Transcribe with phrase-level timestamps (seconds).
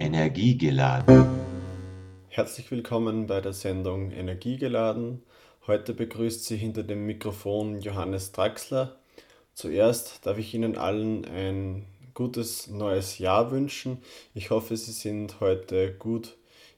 [0.00, 1.26] Energiegeladen.
[2.28, 5.22] Herzlich willkommen bei der Sendung Energiegeladen.
[5.66, 8.96] Heute begrüßt Sie hinter dem Mikrofon Johannes Draxler.
[9.52, 11.84] Zuerst darf ich Ihnen allen ein
[12.14, 13.98] gutes neues Jahr wünschen.
[14.32, 16.36] Ich hoffe, Sie sind heute gut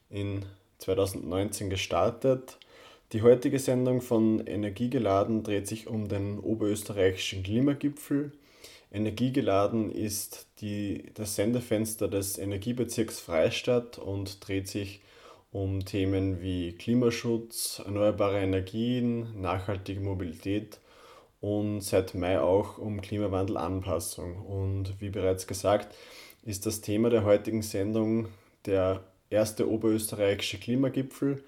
[0.09, 0.45] in
[0.79, 2.57] 2019 gestartet.
[3.13, 8.33] Die heutige Sendung von Energiegeladen dreht sich um den oberösterreichischen Klimagipfel.
[8.91, 15.01] Energiegeladen ist die, das Sendefenster des Energiebezirks Freistadt und dreht sich
[15.51, 20.79] um Themen wie Klimaschutz, erneuerbare Energien, nachhaltige Mobilität
[21.41, 24.37] und seit Mai auch um Klimawandelanpassung.
[24.45, 25.93] Und wie bereits gesagt,
[26.43, 28.27] ist das Thema der heutigen Sendung
[28.65, 31.43] der erste oberösterreichische Klimagipfel,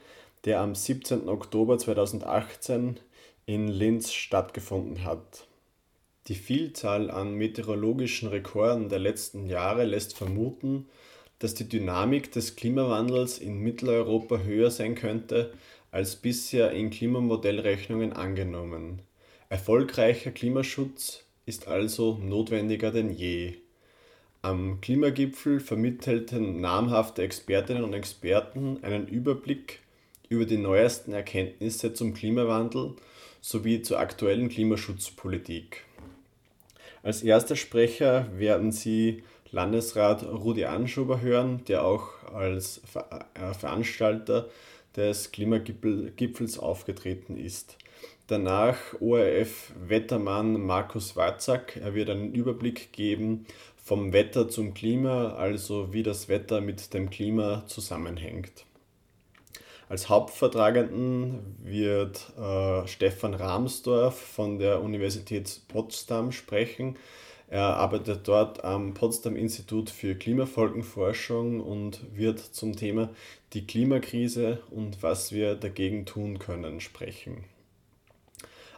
[0.45, 1.27] der am 17.
[1.27, 2.99] Oktober 2018
[3.45, 5.47] in Linz stattgefunden hat.
[6.29, 10.85] Die Vielzahl an meteorologischen Rekorden der letzten Jahre lässt vermuten,
[11.39, 15.51] dass die Dynamik des Klimawandels in Mitteleuropa höher sein könnte
[15.89, 19.01] als bisher in Klimamodellrechnungen angenommen.
[19.49, 23.55] Erfolgreicher Klimaschutz ist also notwendiger denn je.
[24.43, 29.79] Am Klimagipfel vermittelten namhafte Expertinnen und Experten einen Überblick
[30.29, 32.93] über die neuesten Erkenntnisse zum Klimawandel
[33.41, 35.88] sowie zur aktuellen Klimaschutzpolitik.
[37.01, 44.47] Als erster Sprecher werden Sie Landesrat Rudi Anschober hören, der auch als äh, Veranstalter
[44.95, 47.77] des Klimagipfels aufgetreten ist.
[48.27, 51.77] Danach ORF-Wettermann Markus Watzak.
[51.77, 57.09] Er wird einen Überblick geben vom Wetter zum Klima, also wie das Wetter mit dem
[57.09, 58.65] Klima zusammenhängt.
[59.89, 66.95] Als Hauptvertragenden wird äh, Stefan Rahmsdorf von der Universität Potsdam sprechen.
[67.47, 73.09] Er arbeitet dort am Potsdam Institut für Klimafolgenforschung und wird zum Thema
[73.53, 77.45] die Klimakrise und was wir dagegen tun können sprechen.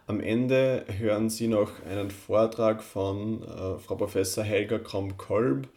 [0.07, 5.67] Am Ende hören Sie noch einen Vortrag von äh, Frau Professor Helga Krom-Kolb,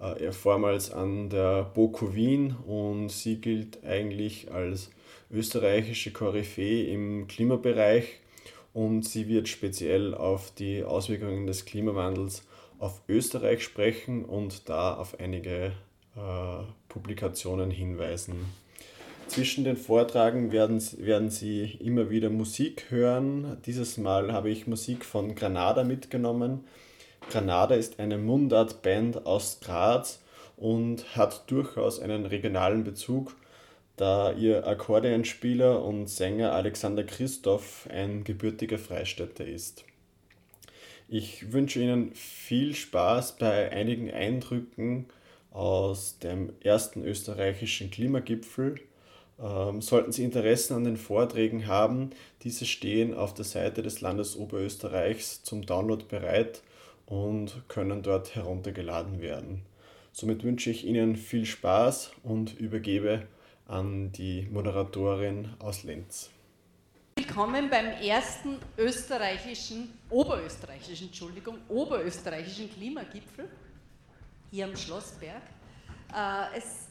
[0.00, 4.90] äh, vormals an der BOKU Wien und sie gilt eigentlich als
[5.30, 8.20] österreichische Koryphäe im Klimabereich
[8.72, 12.46] und sie wird speziell auf die Auswirkungen des Klimawandels
[12.78, 15.72] auf Österreich sprechen und da auf einige
[16.14, 18.34] äh, Publikationen hinweisen.
[19.28, 23.56] Zwischen den Vortragen werden, werden Sie immer wieder Musik hören.
[23.66, 26.64] Dieses Mal habe ich Musik von Granada mitgenommen.
[27.30, 30.20] Granada ist eine Mundart-Band aus Graz
[30.56, 33.34] und hat durchaus einen regionalen Bezug
[33.96, 39.84] da ihr Akkordeonspieler und Sänger Alexander Christoph ein gebürtiger Freistädter ist.
[41.08, 45.06] Ich wünsche Ihnen viel Spaß bei einigen Eindrücken
[45.50, 48.80] aus dem ersten österreichischen Klimagipfel.
[49.40, 52.10] Ähm, sollten Sie Interessen an den Vorträgen haben,
[52.42, 56.62] diese stehen auf der Seite des Landes Oberösterreichs zum Download bereit
[57.06, 59.62] und können dort heruntergeladen werden.
[60.12, 63.26] Somit wünsche ich Ihnen viel Spaß und übergebe
[63.66, 66.30] an die Moderatorin aus Linz.
[67.16, 73.48] Willkommen beim ersten österreichischen, oberösterreichischen, Entschuldigung, oberösterreichischen Klimagipfel
[74.50, 75.42] hier am Schlossberg.
[76.14, 76.88] Äh, es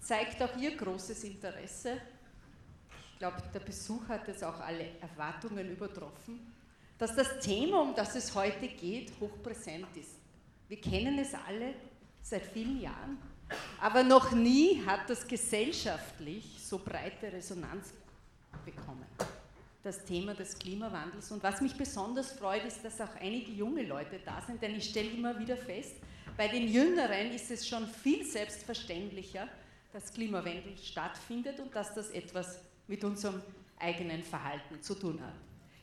[0.00, 1.98] zeigt auch Ihr großes Interesse.
[3.12, 6.52] Ich glaube, der Besuch hat jetzt auch alle Erwartungen übertroffen,
[7.02, 10.12] dass das Thema, um das es heute geht, hochpräsent ist.
[10.68, 11.74] Wir kennen es alle
[12.22, 13.18] seit vielen Jahren
[13.80, 17.92] aber noch nie hat das gesellschaftlich so breite Resonanz
[18.64, 19.06] bekommen.
[19.82, 21.32] Das Thema des Klimawandels.
[21.32, 24.90] Und was mich besonders freut, ist, dass auch einige junge Leute da sind, denn ich
[24.90, 25.96] stelle immer wieder fest,
[26.36, 29.48] bei den Jüngeren ist es schon viel selbstverständlicher,
[29.92, 33.42] dass Klimawandel stattfindet und dass das etwas mit unserem
[33.78, 35.34] eigenen Verhalten zu tun hat.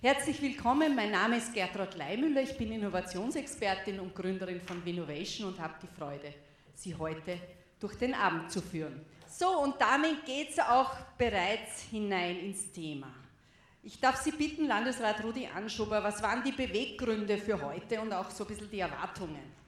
[0.02, 5.60] Herzlich willkommen, mein Name ist Gertrud Leimüller, ich bin Innovationsexpertin und Gründerin von Vinovation und
[5.60, 6.34] habe die Freude,
[6.74, 7.38] Sie heute
[7.82, 9.02] durch den Abend zu führen.
[9.28, 13.14] So, und damit geht es auch bereits hinein ins Thema.
[13.84, 18.30] Ich darf Sie bitten, Landesrat Rudi Anschober, was waren die Beweggründe für heute und auch
[18.30, 19.60] so ein bisschen die Erwartungen?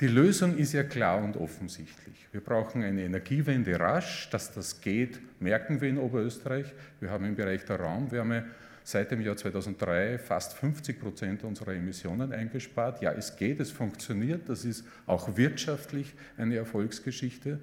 [0.00, 2.26] Die Lösung ist ja klar und offensichtlich.
[2.32, 4.30] Wir brauchen eine Energiewende rasch.
[4.30, 6.66] Dass das geht, merken wir in Oberösterreich.
[7.00, 8.46] Wir haben im Bereich der Raumwärme
[8.86, 13.02] seit dem Jahr 2003 fast 50 Prozent unserer Emissionen eingespart.
[13.02, 17.58] Ja, es geht, es funktioniert, das ist auch wirtschaftlich eine Erfolgsgeschichte.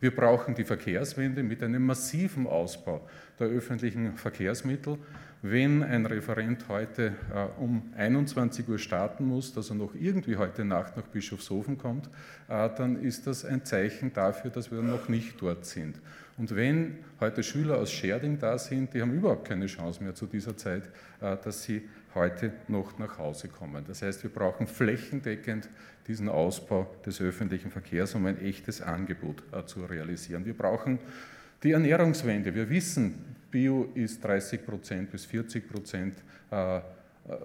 [0.00, 4.98] Wir brauchen die Verkehrswende mit einem massiven Ausbau der öffentlichen Verkehrsmittel.
[5.42, 10.64] wenn ein Referent heute äh, um 21 Uhr starten muss, dass er noch irgendwie heute
[10.64, 12.06] Nacht nach Bischofshofen kommt,
[12.48, 16.00] äh, dann ist das ein Zeichen dafür, dass wir noch nicht dort sind.
[16.36, 20.26] Und wenn heute Schüler aus Scherding da sind, die haben überhaupt keine Chance mehr zu
[20.26, 20.84] dieser Zeit,
[21.20, 23.84] äh, dass sie heute noch nach Hause kommen.
[23.86, 25.68] Das heißt, wir brauchen flächendeckend
[26.06, 30.44] diesen Ausbau des öffentlichen Verkehrs, um ein echtes Angebot äh, zu realisieren.
[30.44, 30.98] Wir brauchen
[31.62, 32.54] die Ernährungswende.
[32.54, 33.14] Wir wissen,
[33.50, 36.14] Bio ist 30 Prozent bis 40 Prozent
[36.50, 36.80] äh,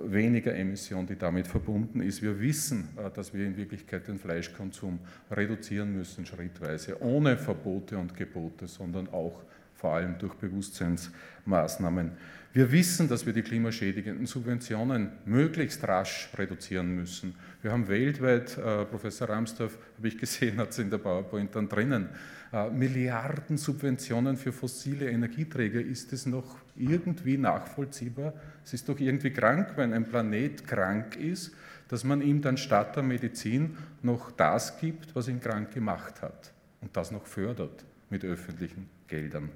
[0.03, 2.21] weniger Emission, die damit verbunden ist.
[2.21, 4.99] Wir wissen, äh, dass wir in Wirklichkeit den Fleischkonsum
[5.31, 9.41] reduzieren müssen, schrittweise, ohne Verbote und Gebote, sondern auch
[9.73, 12.11] vor allem durch Bewusstseinsmaßnahmen.
[12.51, 17.35] Wir wissen, dass wir die klimaschädigenden Subventionen möglichst rasch reduzieren müssen.
[17.61, 21.69] Wir haben weltweit, äh, Professor Ramsdorf, habe ich gesehen, hat es in der PowerPoint dann
[21.69, 22.38] drinnen, äh,
[22.71, 25.81] Milliarden Subventionen für fossile Energieträger.
[25.81, 28.33] Ist es noch irgendwie nachvollziehbar?
[28.65, 31.53] Es ist doch irgendwie krank, wenn ein Planet krank ist,
[31.89, 36.51] dass man ihm dann statt der Medizin noch das gibt, was ihn krank gemacht hat
[36.81, 39.49] und das noch fördert mit öffentlichen Geldern.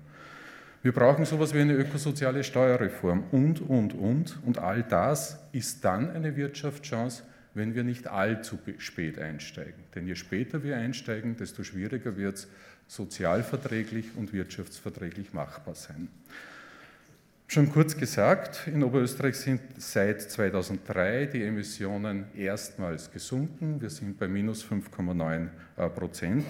[0.84, 4.38] Wir brauchen sowas wie eine ökosoziale Steuerreform und, und, und.
[4.46, 7.24] Und all das ist dann eine Wirtschaftschance,
[7.54, 9.84] wenn wir nicht allzu spät einsteigen.
[9.96, 12.48] Denn je später wir einsteigen, desto schwieriger wird es,
[12.94, 16.10] sozialverträglich und wirtschaftsverträglich machbar sein.
[17.48, 23.82] Schon kurz gesagt, in Oberösterreich sind seit 2003 die Emissionen erstmals gesunken.
[23.82, 26.46] Wir sind bei minus 5,9 Prozent.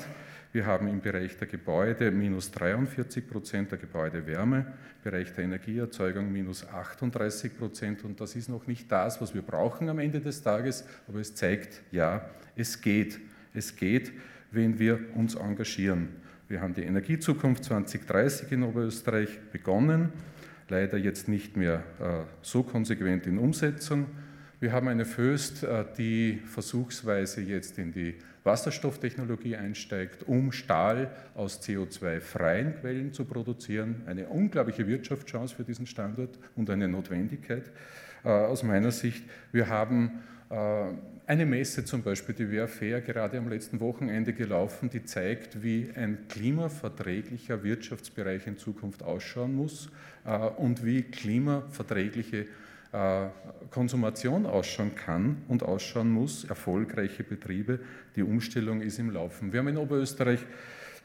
[0.53, 4.67] Wir haben im Bereich der Gebäude minus 43 Prozent, der Gebäudewärme,
[5.03, 8.03] Bereich der Energieerzeugung minus 38 Prozent.
[8.03, 11.33] Und das ist noch nicht das, was wir brauchen am Ende des Tages, aber es
[11.33, 13.19] zeigt, ja, es geht.
[13.53, 14.11] Es geht,
[14.51, 16.22] wenn wir uns engagieren.
[16.49, 20.11] Wir haben die Energiezukunft 2030 in Oberösterreich begonnen,
[20.67, 24.07] leider jetzt nicht mehr äh, so konsequent in Umsetzung.
[24.59, 31.61] Wir haben eine Föst, äh, die versuchsweise jetzt in die Wasserstofftechnologie einsteigt, um Stahl aus
[31.61, 34.03] CO2-freien Quellen zu produzieren.
[34.05, 37.71] Eine unglaubliche Wirtschaftschance für diesen Standort und eine Notwendigkeit
[38.25, 39.23] äh, aus meiner Sicht.
[39.51, 40.19] Wir haben
[41.25, 45.89] eine Messe zum Beispiel, die wäre fair, gerade am letzten Wochenende gelaufen, die zeigt, wie
[45.95, 49.89] ein klimaverträglicher Wirtschaftsbereich in Zukunft ausschauen muss
[50.25, 52.47] äh, und wie klimaverträgliche
[52.91, 53.27] äh,
[53.71, 57.79] Konsumation ausschauen kann und ausschauen muss, erfolgreiche Betriebe.
[58.15, 59.53] Die Umstellung ist im Laufen.
[59.53, 60.39] Wir haben in Oberösterreich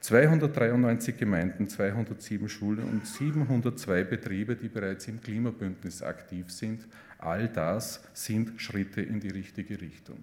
[0.00, 6.86] 293 Gemeinden, 207 Schulen und 702 Betriebe, die bereits im Klimabündnis aktiv sind.
[7.18, 10.22] All das sind Schritte in die richtige Richtung.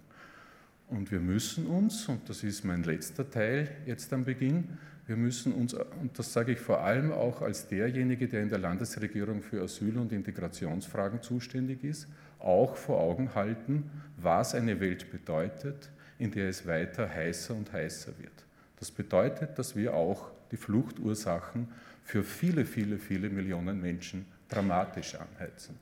[0.88, 4.77] Und wir müssen uns, und das ist mein letzter Teil jetzt am Beginn,
[5.07, 8.57] wir müssen uns, und das sage ich vor allem auch als derjenige, der in der
[8.57, 12.07] Landesregierung für Asyl- und Integrationsfragen zuständig ist,
[12.39, 18.13] auch vor Augen halten, was eine Welt bedeutet, in der es weiter heißer und heißer
[18.18, 18.45] wird.
[18.80, 21.68] Das bedeutet, dass wir auch die Fluchtursachen
[22.03, 25.77] für viele, viele, viele Millionen Menschen dramatisch anheizen.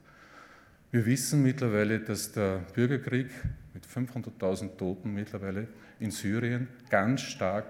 [0.94, 3.26] Wir wissen mittlerweile, dass der Bürgerkrieg
[3.74, 5.68] mit 500.000 Toten mittlerweile
[6.00, 7.66] in Syrien ganz stark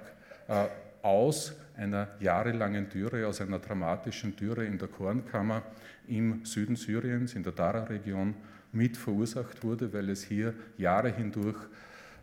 [0.49, 0.65] äh,
[1.01, 5.63] aus einer jahrelangen Dürre, aus einer dramatischen Dürre in der Kornkammer
[6.05, 8.35] im Süden Syriens, in der Dara-Region,
[8.73, 11.59] mit verursacht wurde, weil es hier Jahre hindurch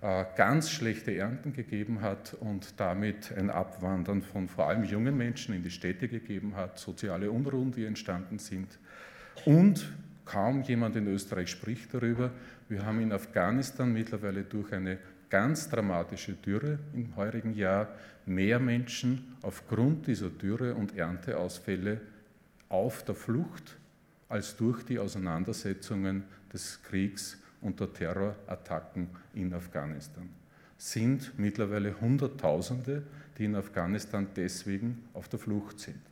[0.03, 5.55] äh, ganz schlechte Ernten gegeben hat und damit ein Abwandern von vor allem jungen Menschen
[5.55, 8.79] in die Städte gegeben hat, soziale Unruhen, die entstanden sind.
[9.47, 9.91] Und
[10.31, 12.31] kaum jemand in Österreich spricht darüber.
[12.69, 17.89] Wir haben in Afghanistan mittlerweile durch eine ganz dramatische Dürre im heurigen Jahr
[18.27, 22.01] mehr Menschen aufgrund dieser Dürre und Ernteausfälle
[22.69, 23.77] auf der Flucht
[24.29, 26.23] als durch die Auseinandersetzungen
[26.53, 30.29] des Kriegs und der Terrorattacken in Afghanistan.
[30.79, 33.03] Sind mittlerweile Hunderttausende,
[33.37, 36.10] die in Afghanistan deswegen auf der Flucht sind.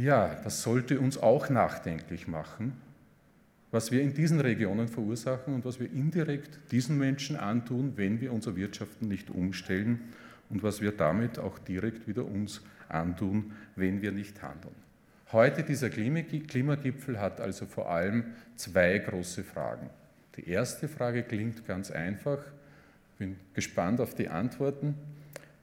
[0.00, 2.72] Ja, das sollte uns auch nachdenklich machen,
[3.70, 8.32] was wir in diesen Regionen verursachen und was wir indirekt diesen Menschen antun, wenn wir
[8.32, 10.00] unser Wirtschaften nicht umstellen
[10.48, 14.74] und was wir damit auch direkt wieder uns antun, wenn wir nicht handeln.
[15.32, 18.24] Heute dieser Klimagipfel hat also vor allem
[18.56, 19.90] zwei große Fragen.
[20.38, 22.38] Die erste Frage klingt ganz einfach,
[23.18, 24.94] bin gespannt auf die Antworten,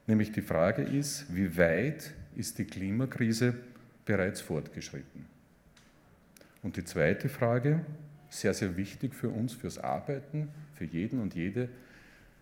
[0.05, 3.55] nämlich die Frage ist, wie weit ist die Klimakrise
[4.07, 5.27] bereits fortgeschritten?
[6.63, 7.85] Und die zweite Frage,
[8.29, 11.69] sehr, sehr wichtig für uns, fürs Arbeiten, für jeden und jede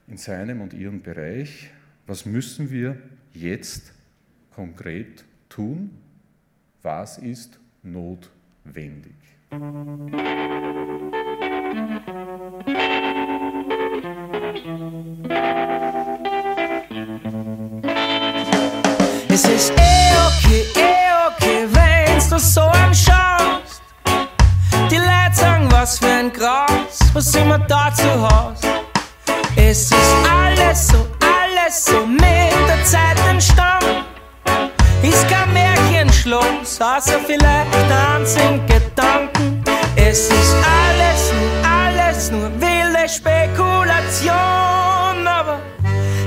[0.07, 1.71] in seinem und ihrem Bereich.
[2.07, 2.97] Was müssen wir
[3.33, 3.93] jetzt
[4.51, 5.91] konkret tun?
[6.81, 9.15] Was ist notwendig?
[9.49, 9.57] Es
[26.37, 28.65] Gras, was immer dazu hast.
[29.55, 34.03] Es ist alles so, alles so mit der Zeit entstanden.
[35.01, 37.73] Ist kein Märchenschloss, außer vielleicht
[38.13, 39.63] einzigen Gedanken.
[39.95, 44.35] Es ist alles nur, alles nur wilde Spekulation,
[45.25, 45.59] aber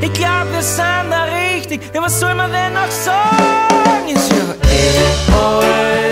[0.01, 1.83] ich glaub, wir sind da richtig.
[1.93, 4.09] Ja, was soll man denn noch sagen?
[4.09, 4.39] Ist ja
[4.71, 6.08] eh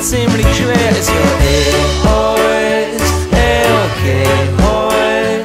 [0.00, 0.90] ziemlich schwer.
[0.90, 4.26] Ist ja eh alles, eh okay,
[4.62, 5.44] heute.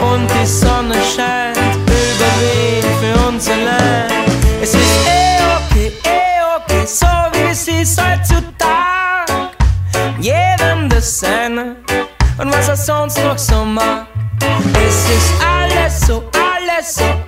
[0.00, 4.10] Und die Sonne scheint über Wien für uns allein.
[4.62, 9.50] Es ist eh okay, eh okay, so wie es ist heutzutage.
[10.20, 11.76] Jedem das Seine
[12.38, 14.06] und was er sonst noch so mag.
[14.86, 17.25] Es ist alles so, alles so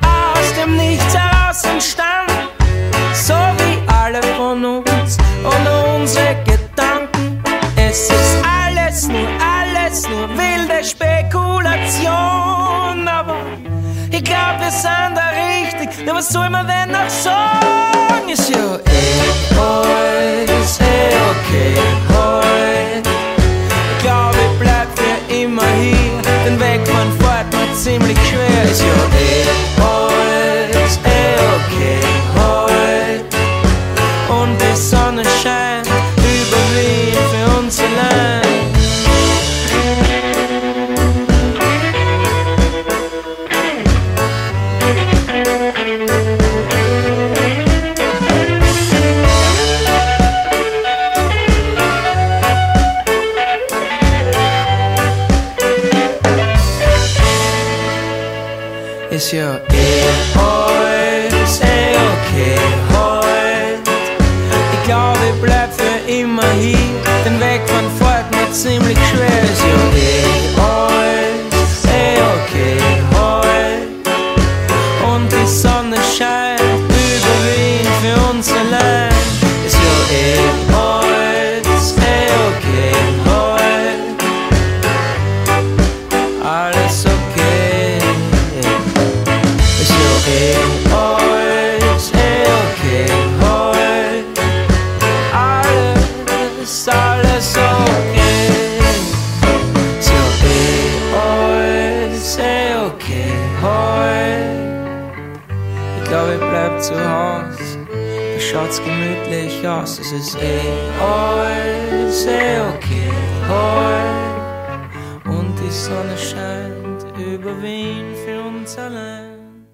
[117.49, 119.67] über Wien für uns allein.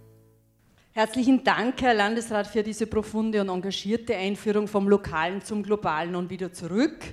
[0.92, 6.30] Herzlichen Dank, Herr Landesrat, für diese profunde und engagierte Einführung vom Lokalen zum Globalen und
[6.30, 7.04] wieder zurück.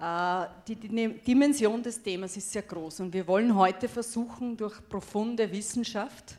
[0.00, 4.76] Äh, Die die Dimension des Themas ist sehr groß und wir wollen heute versuchen, durch
[4.88, 6.34] profunde Wissenschaft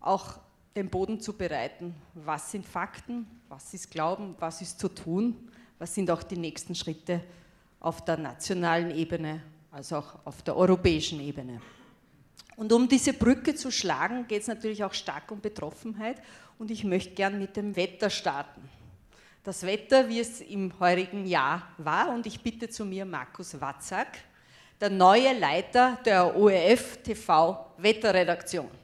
[0.00, 0.38] auch
[0.74, 1.94] den Boden zu bereiten.
[2.14, 3.26] Was sind Fakten?
[3.50, 4.34] Was ist Glauben?
[4.38, 5.36] Was ist zu tun?
[5.78, 7.20] Was sind auch die nächsten Schritte
[7.80, 11.60] auf der nationalen Ebene, also auch auf der europäischen Ebene?
[12.56, 16.16] Und um diese Brücke zu schlagen, geht es natürlich auch stark um Betroffenheit.
[16.58, 18.68] Und ich möchte gern mit dem Wetter starten.
[19.44, 24.18] Das Wetter, wie es im heurigen Jahr war, und ich bitte zu mir Markus Watzak,
[24.80, 28.81] der neue Leiter der ORF TV Wetterredaktion.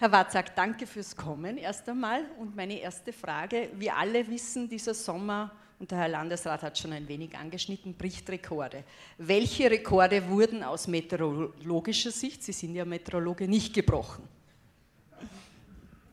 [0.00, 2.24] Herr Watzak, danke fürs Kommen erst einmal.
[2.38, 6.94] Und meine erste Frage, wir alle wissen, dieser Sommer, und der Herr Landesrat hat schon
[6.94, 8.82] ein wenig angeschnitten, bricht Rekorde.
[9.18, 14.26] Welche Rekorde wurden aus meteorologischer Sicht, Sie sind ja Meteorologe, nicht gebrochen?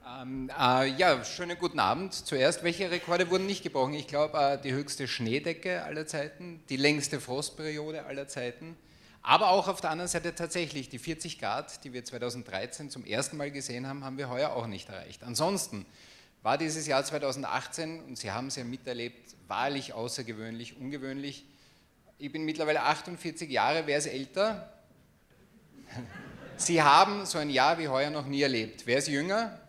[0.05, 2.13] Ähm, äh, ja, schönen guten Abend.
[2.13, 3.93] Zuerst, welche Rekorde wurden nicht gebrochen?
[3.93, 8.75] Ich glaube, äh, die höchste Schneedecke aller Zeiten, die längste Frostperiode aller Zeiten,
[9.27, 13.35] aber auch auf der anderen Seite tatsächlich die 40 Grad, die wir 2013 zum ersten
[13.35, 15.21] Mal gesehen haben, haben wir heuer auch nicht erreicht.
[15.21, 15.85] Ansonsten
[16.43, 21.43] war dieses Jahr 2018, und Sie haben es ja miterlebt, wahrlich außergewöhnlich, ungewöhnlich.
[22.19, 24.71] Ich bin mittlerweile 48 Jahre, wer ist älter?
[26.55, 28.83] Sie haben so ein Jahr wie heuer noch nie erlebt.
[28.85, 29.59] Wer ist jünger?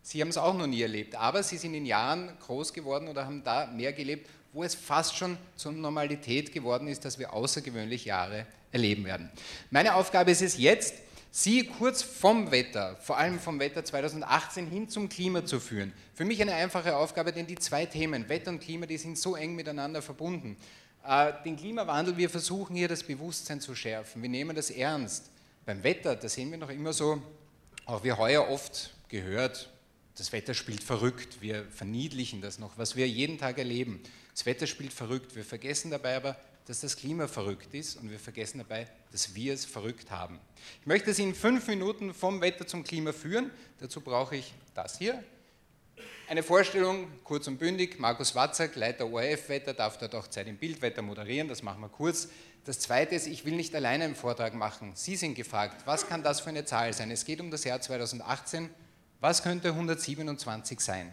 [0.00, 3.26] Sie haben es auch noch nie erlebt, aber Sie sind in Jahren groß geworden oder
[3.26, 8.08] haben da mehr gelebt wo es fast schon zur Normalität geworden ist, dass wir außergewöhnliche
[8.08, 9.30] Jahre erleben werden.
[9.70, 10.94] Meine Aufgabe ist es jetzt,
[11.30, 15.92] Sie kurz vom Wetter, vor allem vom Wetter 2018 hin zum Klima zu führen.
[16.14, 19.36] Für mich eine einfache Aufgabe, denn die zwei Themen, Wetter und Klima, die sind so
[19.36, 20.56] eng miteinander verbunden.
[21.06, 24.22] Äh, den Klimawandel, wir versuchen hier das Bewusstsein zu schärfen.
[24.22, 25.30] Wir nehmen das ernst.
[25.66, 27.22] Beim Wetter, da sehen wir noch immer so,
[27.84, 29.70] auch wie heuer oft gehört,
[30.16, 31.40] das Wetter spielt verrückt.
[31.40, 34.00] Wir verniedlichen das noch, was wir jeden Tag erleben.
[34.38, 35.34] Das Wetter spielt verrückt.
[35.34, 39.52] Wir vergessen dabei aber, dass das Klima verrückt ist und wir vergessen dabei, dass wir
[39.52, 40.38] es verrückt haben.
[40.80, 43.50] Ich möchte Sie in fünf Minuten vom Wetter zum Klima führen.
[43.80, 45.24] Dazu brauche ich das hier.
[46.28, 47.98] Eine Vorstellung, kurz und bündig.
[47.98, 51.48] Markus Watzak, Leiter ORF-Wetter, darf dort auch Zeit im Bildwetter moderieren.
[51.48, 52.28] Das machen wir kurz.
[52.64, 54.92] Das Zweite ist, ich will nicht alleine einen Vortrag machen.
[54.94, 57.10] Sie sind gefragt, was kann das für eine Zahl sein?
[57.10, 58.70] Es geht um das Jahr 2018.
[59.18, 61.10] Was könnte 127 sein?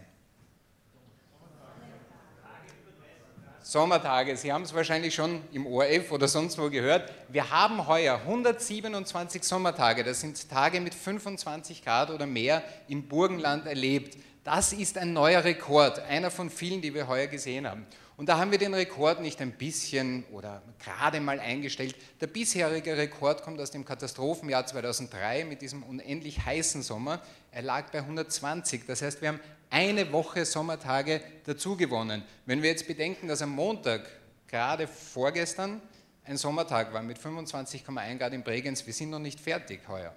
[3.68, 4.36] Sommertage.
[4.36, 7.12] Sie haben es wahrscheinlich schon im ORF oder sonst wo gehört.
[7.28, 10.04] Wir haben heuer 127 Sommertage.
[10.04, 14.18] Das sind Tage mit 25 Grad oder mehr im Burgenland erlebt.
[14.44, 17.84] Das ist ein neuer Rekord, einer von vielen, die wir heuer gesehen haben.
[18.16, 21.96] Und da haben wir den Rekord nicht ein bisschen oder gerade mal eingestellt.
[22.20, 27.20] Der bisherige Rekord kommt aus dem Katastrophenjahr 2003 mit diesem unendlich heißen Sommer.
[27.50, 28.86] Er lag bei 120.
[28.86, 32.22] Das heißt, wir haben eine Woche Sommertage dazu gewonnen.
[32.44, 34.08] Wenn wir jetzt bedenken, dass am Montag,
[34.48, 35.80] gerade vorgestern,
[36.24, 40.12] ein Sommertag war mit 25,1 Grad in Bregenz, wir sind noch nicht fertig heuer.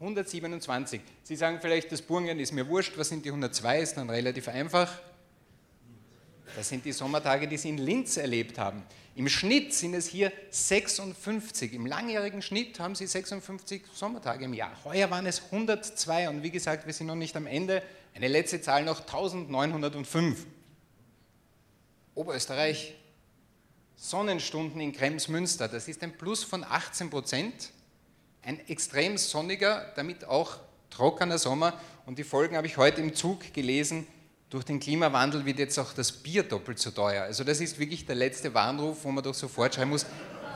[0.00, 1.00] 127.
[1.24, 3.80] Sie sagen vielleicht, das Burgen ist mir wurscht, was sind die 102?
[3.80, 5.00] Ist dann relativ einfach.
[6.56, 8.84] Das sind die Sommertage, die Sie in Linz erlebt haben.
[9.16, 11.72] Im Schnitt sind es hier 56.
[11.72, 14.72] Im langjährigen Schnitt haben Sie 56 Sommertage im Jahr.
[14.84, 17.82] Heuer waren es 102 und wie gesagt, wir sind noch nicht am Ende.
[18.18, 20.44] Eine letzte Zahl noch 1905.
[22.16, 22.96] Oberösterreich,
[23.94, 27.70] Sonnenstunden in Kremsmünster, das ist ein Plus von 18 Prozent.
[28.42, 30.56] Ein extrem sonniger, damit auch
[30.90, 31.78] trockener Sommer.
[32.06, 34.04] Und die Folgen habe ich heute im Zug gelesen.
[34.50, 37.22] Durch den Klimawandel wird jetzt auch das Bier doppelt so teuer.
[37.22, 40.06] Also das ist wirklich der letzte Warnruf, wo man doch sofort schreiben muss,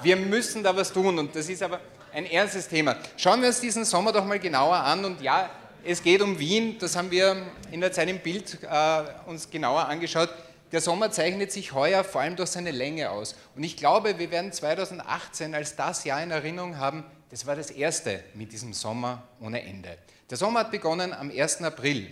[0.03, 1.17] wir müssen da was tun.
[1.17, 1.79] Und das ist aber
[2.13, 2.97] ein ernstes Thema.
[3.17, 5.05] Schauen wir uns diesen Sommer doch mal genauer an.
[5.05, 5.49] Und ja,
[5.85, 9.87] es geht um Wien, das haben wir in der Zeit im Bild äh, uns genauer
[9.89, 10.31] angeschaut.
[10.71, 13.35] Der Sommer zeichnet sich heuer vor allem durch seine Länge aus.
[13.55, 17.71] Und ich glaube, wir werden 2018 als das Jahr in Erinnerung haben, das war das
[17.71, 19.99] erste mit diesem Sommer ohne Ende.
[20.31, 21.63] Der Sommer hat begonnen am 1.
[21.63, 22.09] April.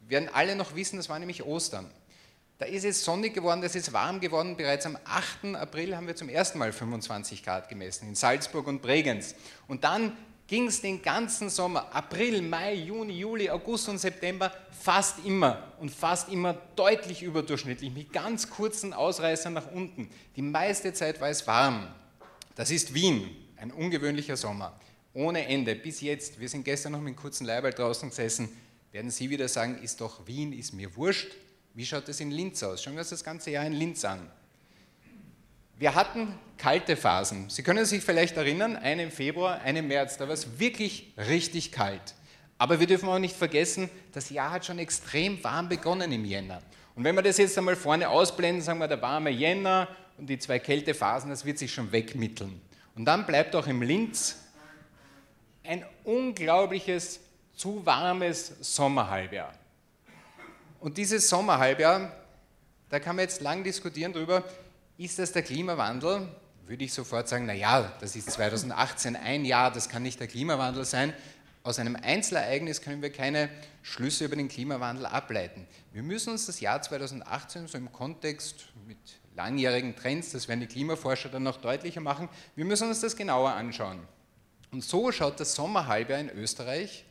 [0.00, 1.90] Wir werden alle noch wissen, das war nämlich Ostern.
[2.58, 4.56] Da ist es sonnig geworden, das ist warm geworden.
[4.56, 5.56] Bereits am 8.
[5.56, 9.34] April haben wir zum ersten Mal 25 Grad gemessen in Salzburg und Bregenz.
[9.68, 10.16] Und dann
[10.52, 15.90] ging es den ganzen Sommer, April, Mai, Juni, Juli, August und September, fast immer und
[15.90, 20.10] fast immer deutlich überdurchschnittlich, mit ganz kurzen Ausreißern nach unten.
[20.36, 21.88] Die meiste Zeit war es warm.
[22.54, 24.78] Das ist Wien, ein ungewöhnlicher Sommer.
[25.14, 26.38] Ohne Ende, bis jetzt.
[26.38, 28.50] Wir sind gestern noch mit einem kurzen Leibwald draußen gesessen.
[28.90, 31.32] Werden Sie wieder sagen, ist doch Wien, ist mir wurscht.
[31.72, 32.82] Wie schaut es in Linz aus?
[32.82, 34.30] Schauen wir uns das ganze Jahr in Linz an.
[35.82, 37.50] Wir hatten kalte Phasen.
[37.50, 41.12] Sie können sich vielleicht erinnern, eine im Februar, eine im März, da war es wirklich
[41.16, 42.14] richtig kalt.
[42.56, 46.62] Aber wir dürfen auch nicht vergessen, das Jahr hat schon extrem warm begonnen im Jänner.
[46.94, 50.38] Und wenn wir das jetzt einmal vorne ausblenden, sagen wir, der warme Jänner und die
[50.38, 52.60] zwei Kältephasen, das wird sich schon wegmitteln.
[52.94, 54.36] Und dann bleibt auch im Linz
[55.64, 57.18] ein unglaubliches,
[57.56, 59.52] zu warmes Sommerhalbjahr.
[60.78, 62.12] Und dieses Sommerhalbjahr,
[62.88, 64.44] da kann man jetzt lang diskutieren darüber,
[65.04, 66.28] ist das der Klimawandel?
[66.66, 70.84] Würde ich sofort sagen, naja, das ist 2018 ein Jahr, das kann nicht der Klimawandel
[70.84, 71.12] sein.
[71.64, 73.48] Aus einem Einzelereignis können wir keine
[73.82, 75.66] Schlüsse über den Klimawandel ableiten.
[75.92, 78.98] Wir müssen uns das Jahr 2018 so im Kontext mit
[79.34, 83.52] langjährigen Trends, das werden die Klimaforscher dann noch deutlicher machen, wir müssen uns das genauer
[83.52, 84.00] anschauen.
[84.70, 87.04] Und so schaut das Sommerhalbjahr in Österreich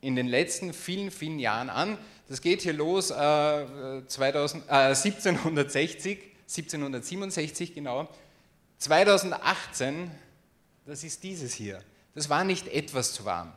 [0.00, 1.98] in den letzten vielen, vielen Jahren an.
[2.28, 8.08] Das geht hier los äh, 2000, äh, 1760 1767 genau.
[8.78, 10.10] 2018,
[10.86, 11.82] das ist dieses hier.
[12.14, 13.52] Das war nicht etwas zu warm.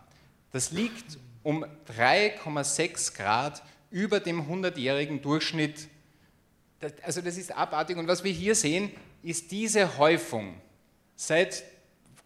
[0.51, 1.65] Das liegt um
[1.97, 5.87] 3,6 Grad über dem 100-jährigen Durchschnitt.
[6.79, 7.97] Das, also das ist abartig.
[7.97, 8.91] Und was wir hier sehen,
[9.23, 10.59] ist diese Häufung.
[11.15, 11.63] Seit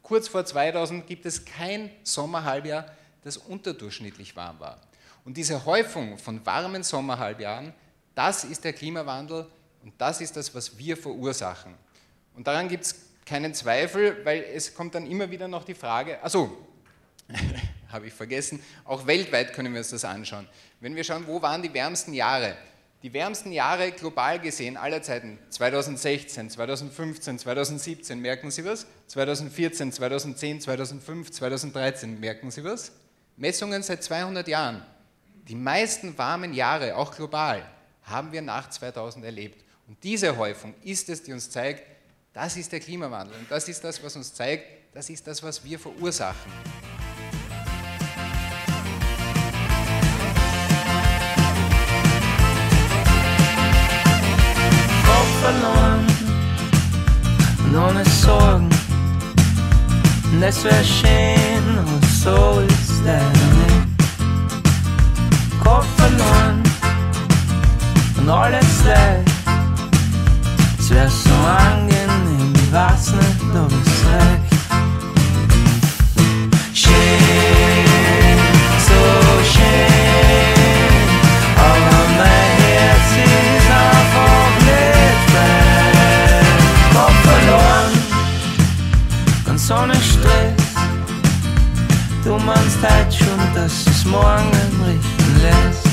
[0.01, 2.91] kurz vor 2000 gibt es kein Sommerhalbjahr,
[3.23, 4.82] das unterdurchschnittlich warm war.
[5.25, 7.73] Und diese Häufung von warmen Sommerhalbjahren,
[8.13, 9.47] das ist der Klimawandel,
[9.86, 11.76] und das ist das, was wir verursachen.
[12.36, 16.21] Und daran gibt es keinen Zweifel, weil es kommt dann immer wieder noch die Frage,
[16.24, 16.58] also
[17.89, 20.48] habe ich vergessen, auch weltweit können wir uns das anschauen.
[20.80, 22.58] Wenn wir schauen, wo waren die wärmsten Jahre?
[23.04, 28.88] Die wärmsten Jahre global gesehen aller Zeiten, 2016, 2015, 2017, merken Sie was?
[29.08, 32.91] 2014, 2010, 2005, 2013, merken Sie was?
[33.38, 34.84] Messungen seit 200 Jahren.
[35.48, 37.63] Die meisten warmen Jahre, auch global,
[38.02, 39.63] haben wir nach 2000 erlebt.
[39.88, 41.84] Und diese Häufung ist es, die uns zeigt,
[42.34, 43.38] das ist der Klimawandel.
[43.38, 46.52] Und das ist das, was uns zeigt, das ist das, was wir verursachen.
[55.41, 56.08] verloren
[57.65, 58.69] und ohne Sorgen.
[60.32, 63.88] Und es wäre schön, aber so ist leider nicht.
[65.63, 66.63] Kopf verloren
[68.17, 69.35] und alles leid.
[70.86, 74.54] Es wäre so angenehm, weiß nicht, ob es reicht.
[76.76, 76.93] Schön,
[78.86, 79.02] so
[79.52, 81.02] schön,
[81.58, 86.45] aber mein Herz ist einfach nicht frei.
[86.93, 87.93] Kopf verloren,
[89.43, 90.65] ganz ohne Stress.
[92.24, 94.52] Du meinst halt schon, dass es morgen
[94.86, 95.88] richten lässt.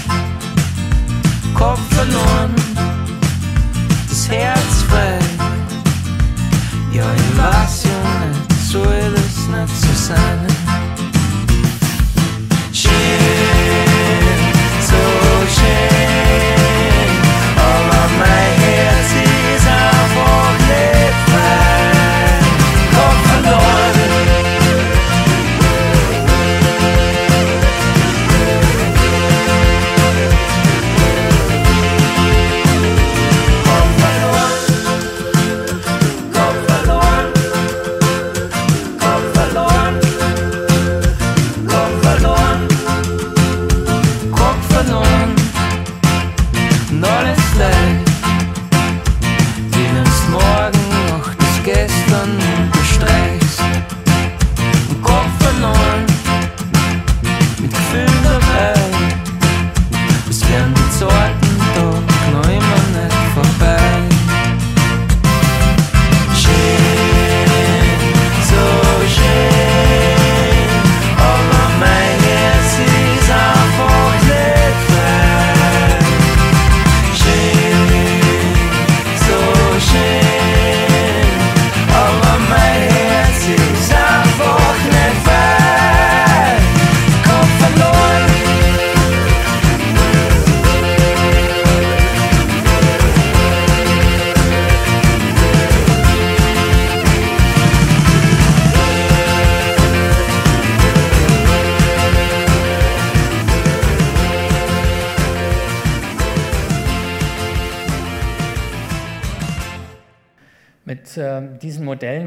[1.54, 2.54] Kopf verloren,
[6.92, 9.12] Ja, ich weiß ja nicht, soll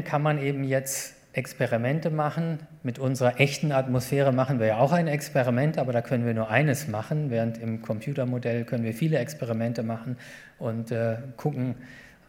[0.06, 2.60] kann man eben jetzt Experimente machen.
[2.82, 6.48] Mit unserer echten Atmosphäre machen wir ja auch ein Experiment, aber da können wir nur
[6.48, 10.16] eines machen, während im Computermodell können wir viele Experimente machen
[10.58, 11.74] und äh, gucken,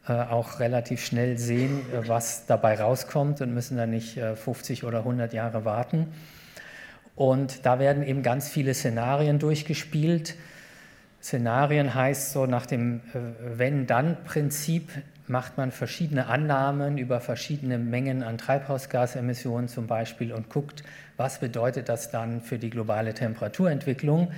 [0.08, 4.84] äh, auch relativ schnell sehen, äh, was dabei rauskommt und müssen dann nicht äh, 50
[4.84, 6.08] oder 100 Jahre warten.
[7.16, 10.36] Und da werden eben ganz viele Szenarien durchgespielt.
[11.22, 14.92] Szenarien heißt so nach dem äh, Wenn-Dann-Prinzip
[15.28, 20.84] macht man verschiedene Annahmen über verschiedene Mengen an Treibhausgasemissionen zum Beispiel und guckt,
[21.18, 24.32] was bedeutet das dann für die globale Temperaturentwicklung.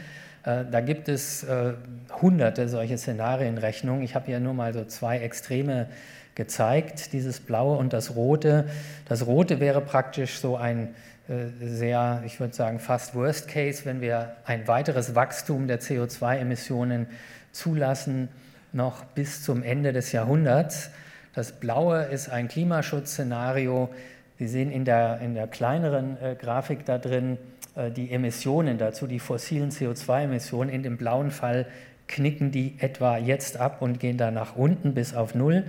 [0.44, 1.74] Äh, Da gibt es äh,
[2.22, 4.04] hunderte solche Szenarienrechnungen.
[4.04, 5.88] Ich habe hier nur mal so zwei Extreme
[6.36, 8.66] gezeigt, dieses blaue und das rote.
[9.08, 10.96] Das rote wäre praktisch so ein
[11.28, 17.08] äh, sehr, ich würde sagen, fast Worst Case, wenn wir ein weiteres Wachstum der CO2-Emissionen
[17.52, 18.30] zulassen,
[18.72, 20.92] noch bis zum Ende des Jahrhunderts.
[21.34, 23.90] Das blaue ist ein Klimaschutzszenario.
[24.38, 27.38] Sie sehen in der, in der kleineren äh, Grafik da drin
[27.76, 30.70] äh, die Emissionen dazu, die fossilen CO2-Emissionen.
[30.70, 31.66] In dem blauen Fall
[32.08, 35.66] knicken die etwa jetzt ab und gehen da nach unten bis auf Null.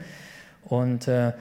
[0.65, 1.33] Und äh,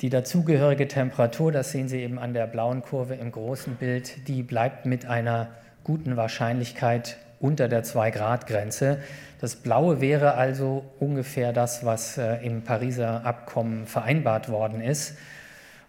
[0.00, 4.42] die dazugehörige Temperatur, das sehen Sie eben an der blauen Kurve im großen Bild, die
[4.42, 5.48] bleibt mit einer
[5.82, 8.98] guten Wahrscheinlichkeit unter der 2-Grad-Grenze.
[9.40, 15.16] Das Blaue wäre also ungefähr das, was äh, im Pariser Abkommen vereinbart worden ist.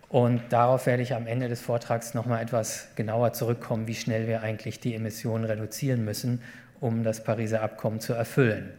[0.08, 4.42] Und darauf werde ich am Ende des Vortrags nochmal etwas genauer zurückkommen, wie schnell wir
[4.42, 6.42] eigentlich die Emissionen reduzieren müssen,
[6.80, 8.72] um das Pariser Abkommen zu erfüllen.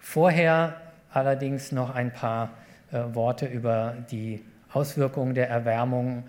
[0.00, 0.74] Vorher
[1.12, 2.50] allerdings noch ein paar
[2.92, 6.24] äh, Worte über die Auswirkungen der Erwärmung.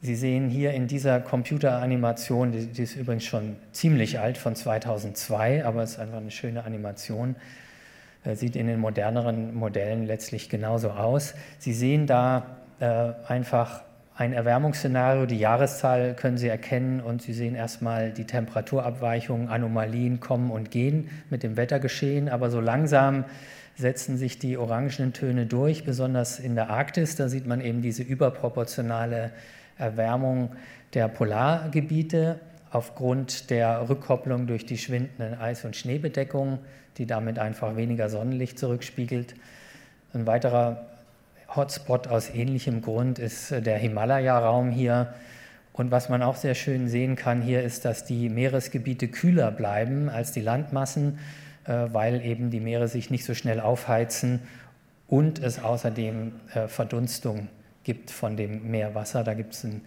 [0.00, 5.64] Sie sehen hier in dieser Computeranimation, die, die ist übrigens schon ziemlich alt, von 2002,
[5.64, 7.34] aber es ist einfach eine schöne Animation.
[8.34, 11.34] sieht in den moderneren Modellen letztlich genauso aus.
[11.58, 13.82] Sie sehen da äh, einfach
[14.14, 20.50] ein Erwärmungsszenario, die Jahreszahl können Sie erkennen und Sie sehen erstmal die Temperaturabweichungen, Anomalien kommen
[20.50, 23.24] und gehen mit dem Wettergeschehen, aber so langsam
[23.76, 27.14] setzen sich die orangenen Töne durch, besonders in der Arktis.
[27.14, 29.30] Da sieht man eben diese überproportionale
[29.78, 30.50] Erwärmung
[30.94, 36.58] der Polargebiete aufgrund der Rückkopplung durch die schwindenden Eis- und Schneebedeckungen,
[36.98, 39.34] die damit einfach weniger Sonnenlicht zurückspiegelt.
[40.12, 40.86] Ein weiterer
[41.54, 45.14] Hotspot aus ähnlichem Grund ist äh, der Himalaya-Raum hier.
[45.72, 50.08] Und was man auch sehr schön sehen kann hier ist, dass die Meeresgebiete kühler bleiben
[50.08, 51.18] als die Landmassen,
[51.64, 54.40] äh, weil eben die Meere sich nicht so schnell aufheizen
[55.06, 57.48] und es außerdem äh, Verdunstung
[57.88, 59.24] gibt von dem Meerwasser.
[59.24, 59.80] Da gibt es ein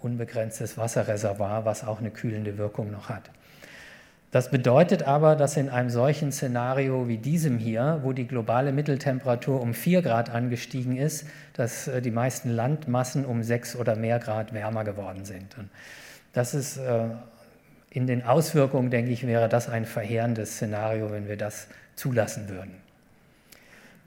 [0.00, 3.30] unbegrenztes Wasserreservoir, was auch eine kühlende Wirkung noch hat.
[4.32, 9.60] Das bedeutet aber, dass in einem solchen Szenario wie diesem hier, wo die globale Mitteltemperatur
[9.60, 14.52] um 4 Grad angestiegen ist, dass äh, die meisten Landmassen um 6 oder mehr Grad
[14.52, 15.56] wärmer geworden sind.
[15.56, 15.70] Und
[16.32, 17.06] das ist äh,
[17.90, 22.74] in den Auswirkungen, denke ich, wäre das ein verheerendes Szenario, wenn wir das zulassen würden.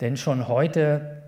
[0.02, 1.24] Denn schon heute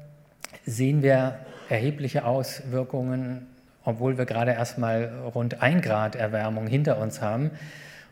[0.65, 1.39] sehen wir
[1.72, 3.48] erhebliche Auswirkungen,
[3.84, 7.52] obwohl wir gerade erst mal rund 1 Grad Erwärmung hinter uns haben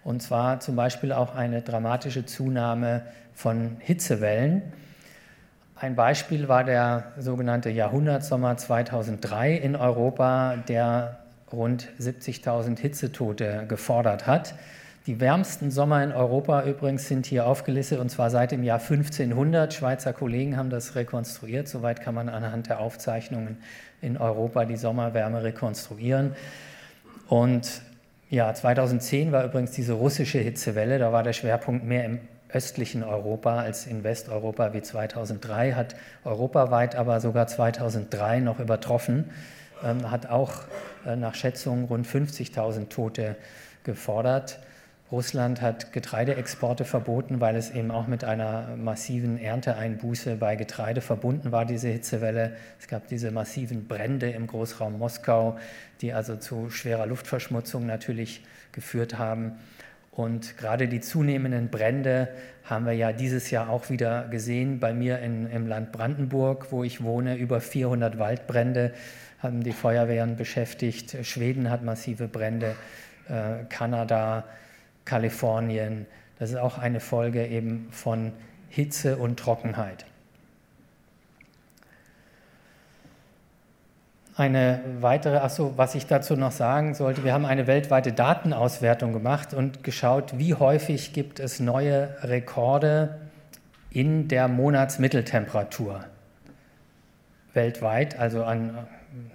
[0.03, 4.61] und zwar zum Beispiel auch eine dramatische Zunahme von Hitzewellen.
[5.75, 11.19] Ein Beispiel war der sogenannte Jahrhundertsommer 2003 in Europa, der
[11.51, 14.55] rund 70.000 Hitzetote gefordert hat.
[15.07, 19.73] Die wärmsten Sommer in Europa übrigens sind hier aufgelistet und zwar seit dem Jahr 1500.
[19.73, 21.67] Schweizer Kollegen haben das rekonstruiert.
[21.67, 23.57] Soweit kann man anhand der Aufzeichnungen
[24.01, 26.35] in Europa die Sommerwärme rekonstruieren.
[27.27, 27.81] Und
[28.29, 32.19] ja, 2010 war übrigens diese russische Hitzewelle, da war der Schwerpunkt mehr im
[32.51, 39.25] östlichen Europa als in Westeuropa wie 2003, hat europaweit aber sogar 2003 noch übertroffen,
[39.83, 40.53] ähm, hat auch
[41.05, 43.35] äh, nach Schätzungen rund 50.000 Tote
[43.83, 44.59] gefordert.
[45.11, 51.51] Russland hat Getreideexporte verboten, weil es eben auch mit einer massiven Ernteeinbuße bei Getreide verbunden
[51.51, 52.55] war, diese Hitzewelle.
[52.79, 55.57] Es gab diese massiven Brände im Großraum Moskau,
[56.01, 59.53] die also zu schwerer Luftverschmutzung natürlich geführt haben.
[60.11, 62.27] Und gerade die zunehmenden Brände
[62.63, 64.79] haben wir ja dieses Jahr auch wieder gesehen.
[64.79, 68.93] Bei mir in, im Land Brandenburg, wo ich wohne, über 400 Waldbrände
[69.39, 71.17] haben die Feuerwehren beschäftigt.
[71.25, 72.75] Schweden hat massive Brände,
[73.27, 74.43] äh, Kanada,
[75.09, 76.05] Kalifornien.
[76.37, 78.31] Das ist auch eine Folge eben von
[78.69, 80.05] Hitze und Trockenheit.
[84.35, 89.53] Eine weitere, achso, was ich dazu noch sagen sollte, wir haben eine weltweite Datenauswertung gemacht
[89.53, 93.19] und geschaut, wie häufig gibt es neue Rekorde
[93.89, 96.05] in der Monatsmitteltemperatur
[97.53, 98.87] weltweit, also an,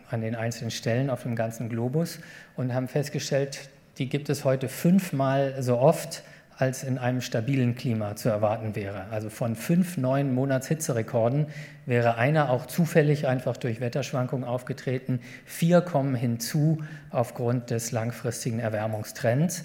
[0.09, 2.21] an den einzelnen Stellen auf dem ganzen Globus
[2.57, 6.23] und haben festgestellt, die gibt es heute fünfmal so oft,
[6.57, 9.07] als in einem stabilen Klima zu erwarten wäre.
[9.11, 11.47] Also von fünf neuen Monatshitzerekorden
[11.85, 15.21] wäre einer auch zufällig einfach durch Wetterschwankungen aufgetreten.
[15.45, 16.79] Vier kommen hinzu
[17.11, 19.65] aufgrund des langfristigen Erwärmungstrends.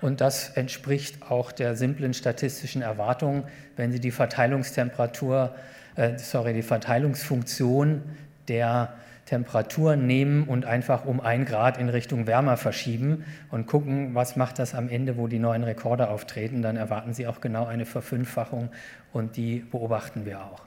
[0.00, 3.44] Und das entspricht auch der simplen statistischen Erwartung,
[3.76, 5.54] wenn Sie die Verteilungstemperatur,
[5.96, 8.02] äh, sorry, die Verteilungsfunktion
[8.48, 8.94] der
[9.30, 14.58] Temperaturen nehmen und einfach um ein Grad in Richtung wärmer verschieben und gucken, was macht
[14.58, 16.62] das am Ende, wo die neuen Rekorde auftreten.
[16.62, 18.70] Dann erwarten Sie auch genau eine Verfünffachung
[19.12, 20.62] und die beobachten wir auch.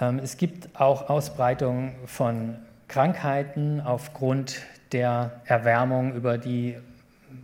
[0.00, 2.56] Ähm, es gibt auch Ausbreitung von
[2.88, 6.74] Krankheiten aufgrund der Erwärmung, über die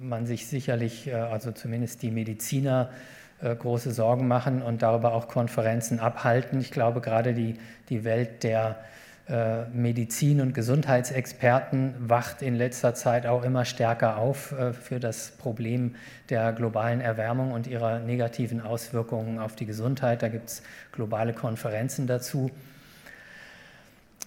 [0.00, 2.90] man sich sicherlich, äh, also zumindest die Mediziner,
[3.40, 6.60] äh, große Sorgen machen und darüber auch Konferenzen abhalten.
[6.60, 7.54] Ich glaube, gerade die,
[7.88, 8.80] die Welt der
[9.72, 15.94] Medizin- und Gesundheitsexperten wacht in letzter Zeit auch immer stärker auf äh, für das Problem
[16.28, 20.22] der globalen Erwärmung und ihrer negativen Auswirkungen auf die Gesundheit.
[20.22, 20.62] Da gibt es
[20.92, 22.50] globale Konferenzen dazu.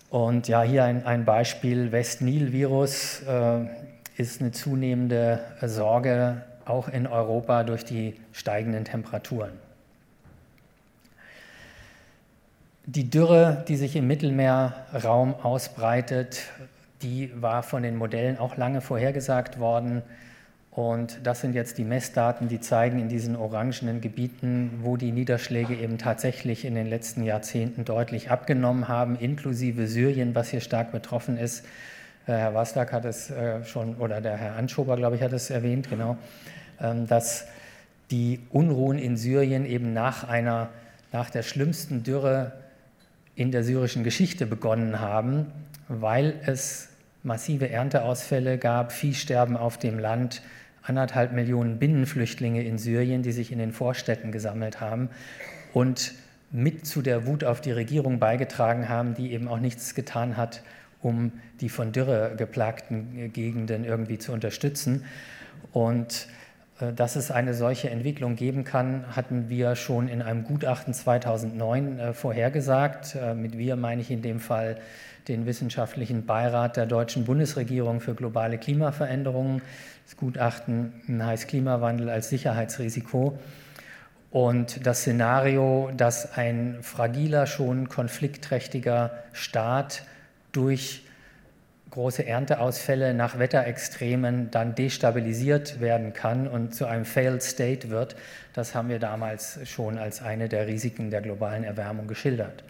[0.09, 3.65] Und ja, hier ein, ein Beispiel, West-Nil-Virus äh,
[4.15, 9.62] ist eine zunehmende Sorge auch in Europa durch die steigenden Temperaturen.
[12.85, 16.41] Die Dürre, die sich im Mittelmeerraum ausbreitet,
[17.01, 20.01] die war von den Modellen auch lange vorhergesagt worden.
[20.69, 25.75] Und das sind jetzt die Messdaten, die zeigen in diesen orangenen Gebieten, wo die Niederschläge
[25.75, 31.37] eben tatsächlich in den letzten Jahrzehnten deutlich abgenommen haben, inklusive Syrien, was hier stark betroffen
[31.37, 31.63] ist.
[32.27, 35.49] Äh, Herr Wasdak hat es äh, schon, oder der Herr Anschober, glaube ich, hat es
[35.49, 36.17] erwähnt, genau,
[36.81, 37.45] ähm, dass
[38.11, 40.67] die Unruhen in Syrien eben nach einer,
[41.13, 42.51] nach der schlimmsten Dürre
[43.35, 45.47] in der syrischen Geschichte begonnen haben,
[45.87, 46.89] weil es
[47.23, 50.41] massive Ernteausfälle gab, Viehsterben auf dem Land,
[50.83, 55.09] anderthalb Millionen Binnenflüchtlinge in Syrien, die sich in den Vorstädten gesammelt haben
[55.73, 56.13] und
[56.51, 60.61] mit zu der Wut auf die Regierung beigetragen haben, die eben auch nichts getan hat,
[61.01, 65.03] um die von Dürre geplagten Gegenden irgendwie zu unterstützen.
[65.71, 66.27] Und
[66.79, 72.13] dass es eine solche Entwicklung geben kann, hatten wir schon in einem Gutachten 2009 äh,
[72.13, 73.15] vorhergesagt.
[73.15, 74.77] Äh, mit wir meine ich in dem Fall
[75.27, 79.61] den wissenschaftlichen Beirat der deutschen Bundesregierung für globale Klimaveränderungen.
[80.05, 83.37] Das Gutachten heißt Klimawandel als Sicherheitsrisiko.
[84.31, 90.03] Und das Szenario, dass ein fragiler, schon konfliktträchtiger Staat
[90.51, 91.02] durch
[91.93, 98.15] große Ernteausfälle nach Wetterextremen dann destabilisiert werden kann und zu einem Failed State wird,
[98.53, 102.63] das haben wir damals schon als eine der Risiken der globalen Erwärmung geschildert.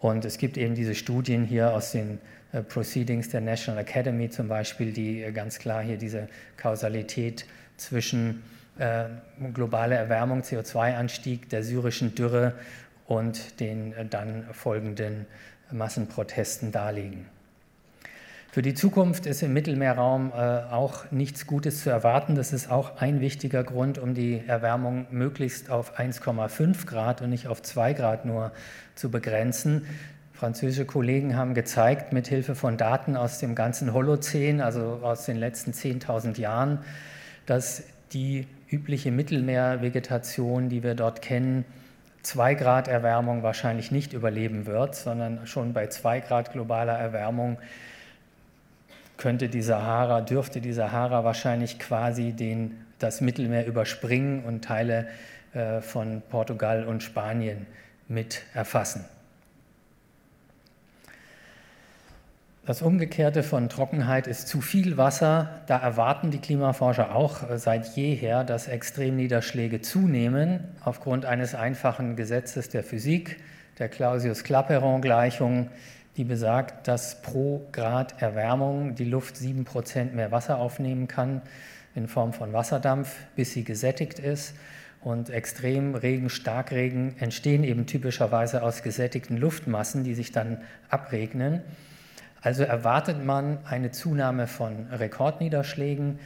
[0.00, 2.20] Und es gibt eben diese Studien hier aus den
[2.52, 7.44] äh, Proceedings der National Academy zum Beispiel, die äh, ganz klar hier diese Kausalität
[7.76, 8.42] zwischen
[8.78, 9.04] äh,
[9.52, 12.54] globaler Erwärmung, CO2-Anstieg, der syrischen Dürre
[13.06, 15.26] und den äh, dann folgenden
[15.70, 17.26] Massenprotesten darlegen.
[18.54, 20.34] Für die Zukunft ist im Mittelmeerraum äh,
[20.70, 22.34] auch nichts Gutes zu erwarten.
[22.34, 27.46] Das ist auch ein wichtiger Grund, um die Erwärmung möglichst auf 1,5 Grad und nicht
[27.46, 28.52] auf 2 Grad nur
[28.94, 29.86] zu begrenzen.
[30.34, 35.38] Französische Kollegen haben gezeigt, mit Hilfe von Daten aus dem ganzen Holozän, also aus den
[35.38, 36.80] letzten 10.000 Jahren,
[37.46, 41.64] dass die übliche Mittelmeervegetation, die wir dort kennen,
[42.22, 47.56] 2 Grad Erwärmung wahrscheinlich nicht überleben wird, sondern schon bei 2 Grad globaler Erwärmung
[49.16, 55.06] könnte die Sahara, dürfte die Sahara wahrscheinlich quasi den, das Mittelmeer überspringen und Teile
[55.54, 57.66] äh, von Portugal und Spanien
[58.08, 59.04] mit erfassen.
[62.64, 65.62] Das Umgekehrte von Trockenheit ist zu viel Wasser.
[65.66, 72.68] Da erwarten die Klimaforscher auch äh, seit jeher, dass Extremniederschläge zunehmen aufgrund eines einfachen Gesetzes
[72.68, 73.38] der Physik,
[73.80, 75.70] der Clausius-Clapeyron-Gleichung,
[76.16, 81.42] die besagt, dass pro Grad Erwärmung die Luft 7% mehr Wasser aufnehmen kann
[81.94, 84.54] in Form von Wasserdampf, bis sie gesättigt ist.
[85.00, 90.58] Und Extremregen, Starkregen entstehen eben typischerweise aus gesättigten Luftmassen, die sich dann
[90.90, 91.62] abregnen.
[92.40, 96.18] Also erwartet man eine Zunahme von Rekordniederschlägen.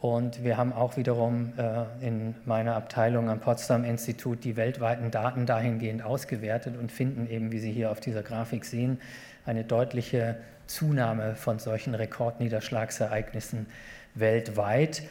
[0.00, 5.44] Und wir haben auch wiederum äh, in meiner Abteilung am Potsdam Institut die weltweiten Daten
[5.44, 9.00] dahingehend ausgewertet und finden eben, wie Sie hier auf dieser Grafik sehen,
[9.48, 13.66] eine deutliche Zunahme von solchen Rekordniederschlagsereignissen
[14.14, 15.02] weltweit.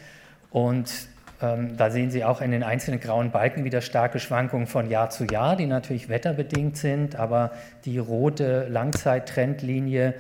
[0.52, 0.92] Und
[1.42, 5.10] ähm, da sehen Sie auch in den einzelnen grauen Balken wieder starke Schwankungen von Jahr
[5.10, 7.52] zu Jahr, die natürlich wetterbedingt sind, aber
[7.86, 10.14] die rote Langzeittrendlinie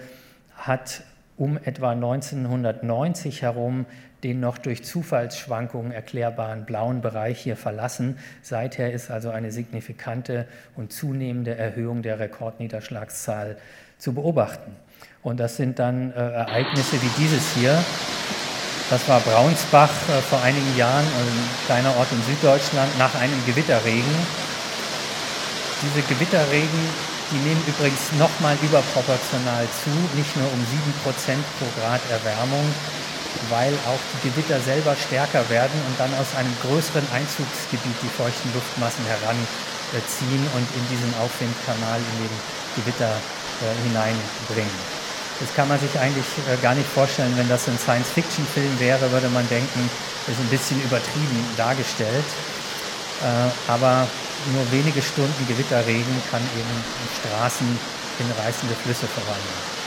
[0.56, 1.03] hat
[1.38, 3.86] um etwa 1990 herum
[4.23, 8.17] den noch durch Zufallsschwankungen erklärbaren blauen Bereich hier verlassen.
[8.41, 13.58] Seither ist also eine signifikante und zunehmende Erhöhung der Rekordniederschlagszahl
[13.97, 14.75] zu beobachten.
[15.23, 17.77] Und das sind dann äh, Ereignisse wie dieses hier.
[18.89, 24.15] Das war Braunsbach äh, vor einigen Jahren, ein kleiner Ort in Süddeutschland, nach einem Gewitterregen.
[25.83, 26.79] Diese Gewitterregen,
[27.31, 30.62] die nehmen übrigens nochmal überproportional zu, nicht nur um
[31.03, 32.63] 7% pro Grad Erwärmung,
[33.49, 38.49] weil auch die Gewitter selber stärker werden und dann aus einem größeren Einzugsgebiet die feuchten
[38.53, 42.36] Luftmassen heranziehen und in diesen Aufwindkanal in den
[42.79, 43.12] Gewitter
[43.84, 44.98] hineinbringen.
[45.39, 47.32] Das kann man sich eigentlich äh, gar nicht vorstellen.
[47.38, 49.89] Wenn das ein Science-Fiction-Film wäre, würde man denken,
[50.28, 52.26] ist ein bisschen übertrieben dargestellt.
[53.22, 54.08] Äh, aber
[54.54, 56.84] nur wenige Stunden Gewitterregen kann eben
[57.20, 57.67] Straßen
[58.20, 59.78] in reißende Flüsse verwandeln.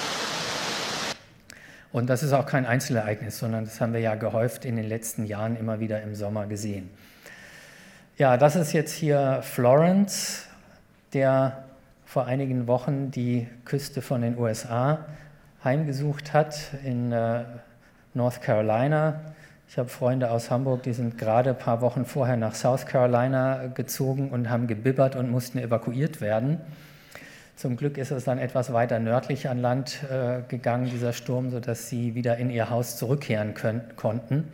[1.93, 5.27] Und das ist auch kein Einzelereignis, sondern das haben wir ja gehäuft in den letzten
[5.27, 6.91] Jahren immer wieder im Sommer gesehen.
[8.17, 10.45] Ja, das ist jetzt hier Florence,
[11.13, 11.65] der
[12.11, 15.07] vor einigen Wochen die Küste von den USA
[15.63, 17.45] heimgesucht hat in äh,
[18.15, 19.21] North Carolina.
[19.69, 23.69] Ich habe Freunde aus Hamburg, die sind gerade ein paar Wochen vorher nach South Carolina
[23.69, 26.59] gezogen und haben gebibbert und mussten evakuiert werden.
[27.55, 31.89] Zum Glück ist es dann etwas weiter nördlich an Land äh, gegangen, dieser Sturm, sodass
[31.89, 34.49] sie wieder in ihr Haus zurückkehren können, konnten.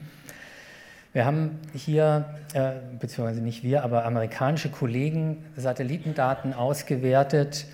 [1.17, 7.65] Wir haben hier, äh, beziehungsweise nicht wir, aber amerikanische Kollegen Satellitendaten ausgewertet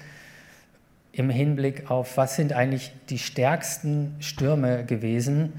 [1.10, 5.54] im Hinblick auf, was sind eigentlich die stärksten Stürme gewesen,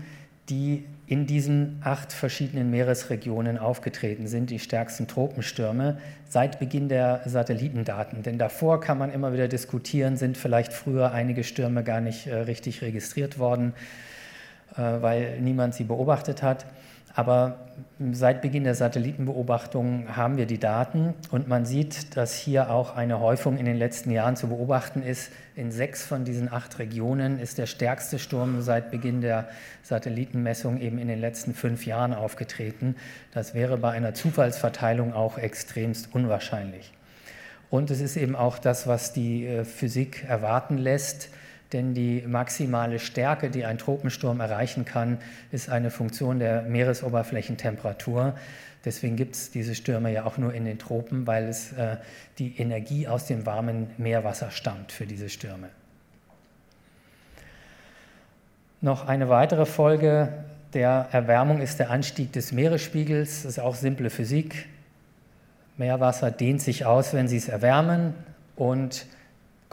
[0.47, 5.97] die in diesen acht verschiedenen Meeresregionen aufgetreten sind, die stärksten Tropenstürme,
[6.29, 8.23] seit Beginn der Satellitendaten.
[8.23, 12.33] Denn davor kann man immer wieder diskutieren, sind vielleicht früher einige Stürme gar nicht äh,
[12.33, 13.73] richtig registriert worden,
[14.77, 16.65] äh, weil niemand sie beobachtet hat.
[17.15, 17.59] Aber
[18.11, 23.19] seit Beginn der Satellitenbeobachtungen haben wir die Daten und man sieht, dass hier auch eine
[23.19, 25.31] Häufung in den letzten Jahren zu beobachten ist.
[25.55, 29.47] In sechs von diesen acht Regionen ist der stärkste Sturm seit Beginn der
[29.83, 32.95] Satellitenmessung eben in den letzten fünf Jahren aufgetreten.
[33.31, 36.93] Das wäre bei einer Zufallsverteilung auch extremst unwahrscheinlich.
[37.69, 41.29] Und es ist eben auch das, was die äh, Physik erwarten lässt
[41.73, 45.17] denn die maximale Stärke, die ein Tropensturm erreichen kann,
[45.51, 48.35] ist eine Funktion der Meeresoberflächentemperatur.
[48.85, 51.97] Deswegen gibt es diese Stürme ja auch nur in den Tropen, weil es äh,
[52.37, 55.69] die Energie aus dem warmen Meerwasser stammt für diese Stürme.
[58.81, 60.33] Noch eine weitere Folge
[60.73, 63.43] der Erwärmung ist der Anstieg des Meeresspiegels.
[63.43, 64.67] Das ist auch simple Physik.
[65.77, 68.13] Meerwasser dehnt sich aus, wenn Sie es erwärmen
[68.55, 69.05] und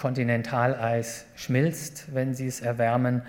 [0.00, 3.20] Kontinentaleis schmilzt, wenn sie es erwärmen.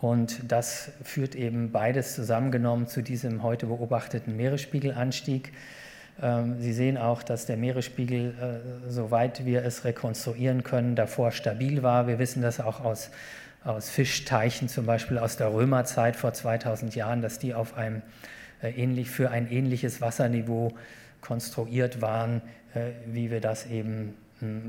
[0.00, 5.52] Und das führt eben beides zusammengenommen zu diesem heute beobachteten Meeresspiegelanstieg.
[6.20, 11.84] Ähm, sie sehen auch, dass der Meeresspiegel, äh, soweit wir es rekonstruieren können, davor stabil
[11.84, 12.08] war.
[12.08, 13.10] Wir wissen das auch aus,
[13.62, 18.02] aus Fischteichen, zum Beispiel aus der Römerzeit vor 2000 Jahren, dass die auf einem
[18.62, 20.72] äh, ähnlich, für ein ähnliches Wasserniveau
[21.20, 22.42] konstruiert waren,
[22.74, 24.16] äh, wie wir das eben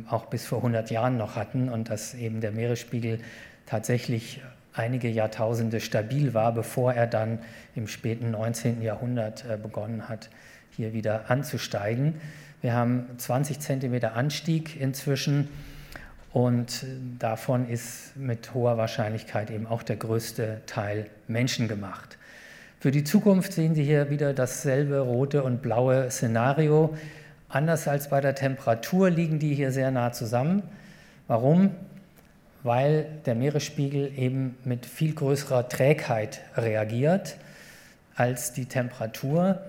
[0.10, 3.20] auch bis vor 100 Jahren noch hatten und dass eben der Meeresspiegel
[3.66, 4.42] tatsächlich
[4.74, 7.40] einige Jahrtausende stabil war, bevor er dann
[7.76, 8.82] im späten 19.
[8.82, 10.30] Jahrhundert äh, begonnen hat,
[10.72, 12.16] hier wieder anzusteigen.
[12.62, 15.50] Wir haben 20 Zentimeter Anstieg inzwischen
[16.32, 16.86] und
[17.20, 22.18] davon ist mit hoher Wahrscheinlichkeit eben auch der größte Teil menschengemacht.
[22.80, 26.96] Für die Zukunft sehen Sie hier wieder dasselbe rote und blaue Szenario.
[27.52, 30.64] Anders als bei der Temperatur liegen die hier sehr nah zusammen.
[31.28, 31.72] Warum?
[32.64, 37.36] Weil der Meeresspiegel eben mit viel größerer Trägheit reagiert
[38.16, 39.60] als die Temperatur.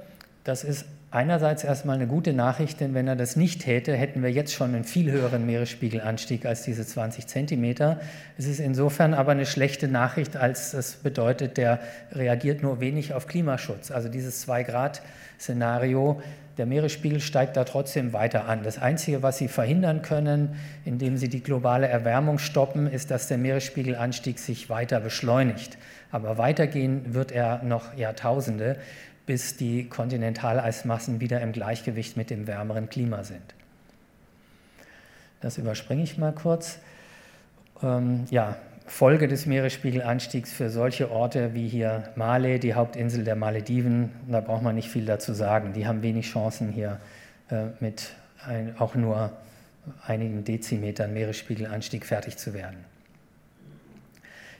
[0.45, 4.33] Das ist einerseits erstmal eine gute Nachricht, denn wenn er das nicht täte, hätten wir
[4.33, 8.01] jetzt schon einen viel höheren Meeresspiegelanstieg als diese 20 Zentimeter.
[8.39, 11.81] Es ist insofern aber eine schlechte Nachricht, als das bedeutet, der
[12.13, 13.91] reagiert nur wenig auf Klimaschutz.
[13.91, 16.23] Also dieses 2-Grad-Szenario
[16.59, 18.63] der Meeresspiegel steigt da trotzdem weiter an.
[18.63, 23.39] Das Einzige, was sie verhindern können, indem sie die globale Erwärmung stoppen, ist, dass der
[23.39, 25.79] Meeresspiegelanstieg sich weiter beschleunigt.
[26.11, 28.77] Aber weitergehen wird er noch Jahrtausende,
[29.27, 33.55] bis die Kontinentaleismassen wieder im Gleichgewicht mit dem wärmeren Klima sind.
[35.41, 36.79] Das überspringe ich mal kurz.
[37.83, 38.57] Ähm, ja,
[38.87, 44.63] Folge des Meeresspiegelanstiegs für solche Orte wie hier Male, die Hauptinsel der Malediven, da braucht
[44.63, 45.73] man nicht viel dazu sagen.
[45.73, 47.01] Die haben wenig Chancen hier
[47.51, 48.11] äh, mit
[48.47, 49.33] ein, auch nur
[50.07, 52.79] einigen Dezimetern Meeresspiegelanstieg fertig zu werden.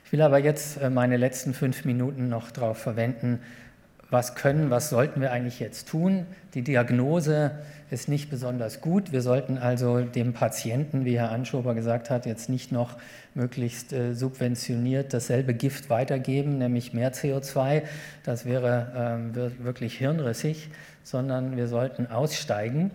[0.05, 3.41] Ich will aber jetzt äh, meine letzten fünf Minuten noch darauf verwenden,
[4.13, 6.27] was können, was sollten wir eigentlich jetzt tun.
[6.55, 7.53] Die Diagnose
[7.91, 9.11] ist nicht besonders gut.
[9.11, 12.99] Wir sollten also dem Patienten, wie Herr Anschober gesagt hat, jetzt nicht noch
[13.35, 17.83] möglichst äh, subventioniert dasselbe Gift weitergeben, nämlich mehr CO2.
[18.23, 20.69] Das wäre äh, wirklich hirnrissig,
[21.03, 22.91] sondern wir sollten aussteigen.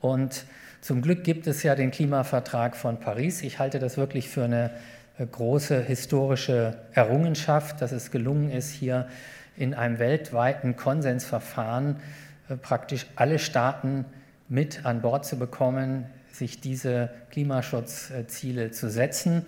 [0.00, 0.44] Und
[0.80, 3.42] zum Glück gibt es ja den Klimavertrag von Paris.
[3.42, 4.70] Ich halte das wirklich für eine
[5.18, 9.08] äh, große historische Errungenschaft, dass es gelungen ist, hier
[9.60, 11.96] in einem weltweiten Konsensverfahren
[12.48, 14.06] äh, praktisch alle Staaten
[14.48, 19.44] mit an Bord zu bekommen, sich diese Klimaschutzziele zu setzen.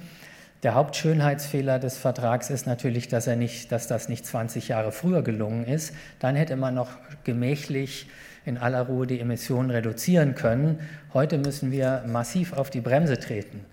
[0.62, 5.22] Der Hauptschönheitsfehler des Vertrags ist natürlich, dass, er nicht, dass das nicht 20 Jahre früher
[5.22, 5.94] gelungen ist.
[6.20, 6.90] Dann hätte man noch
[7.24, 8.06] gemächlich
[8.44, 10.78] in aller Ruhe die Emissionen reduzieren können.
[11.14, 13.64] Heute müssen wir massiv auf die Bremse treten.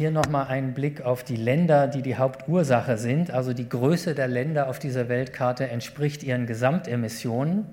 [0.00, 3.30] Hier nochmal ein Blick auf die Länder, die die Hauptursache sind.
[3.30, 7.66] Also die Größe der Länder auf dieser Weltkarte entspricht ihren Gesamtemissionen.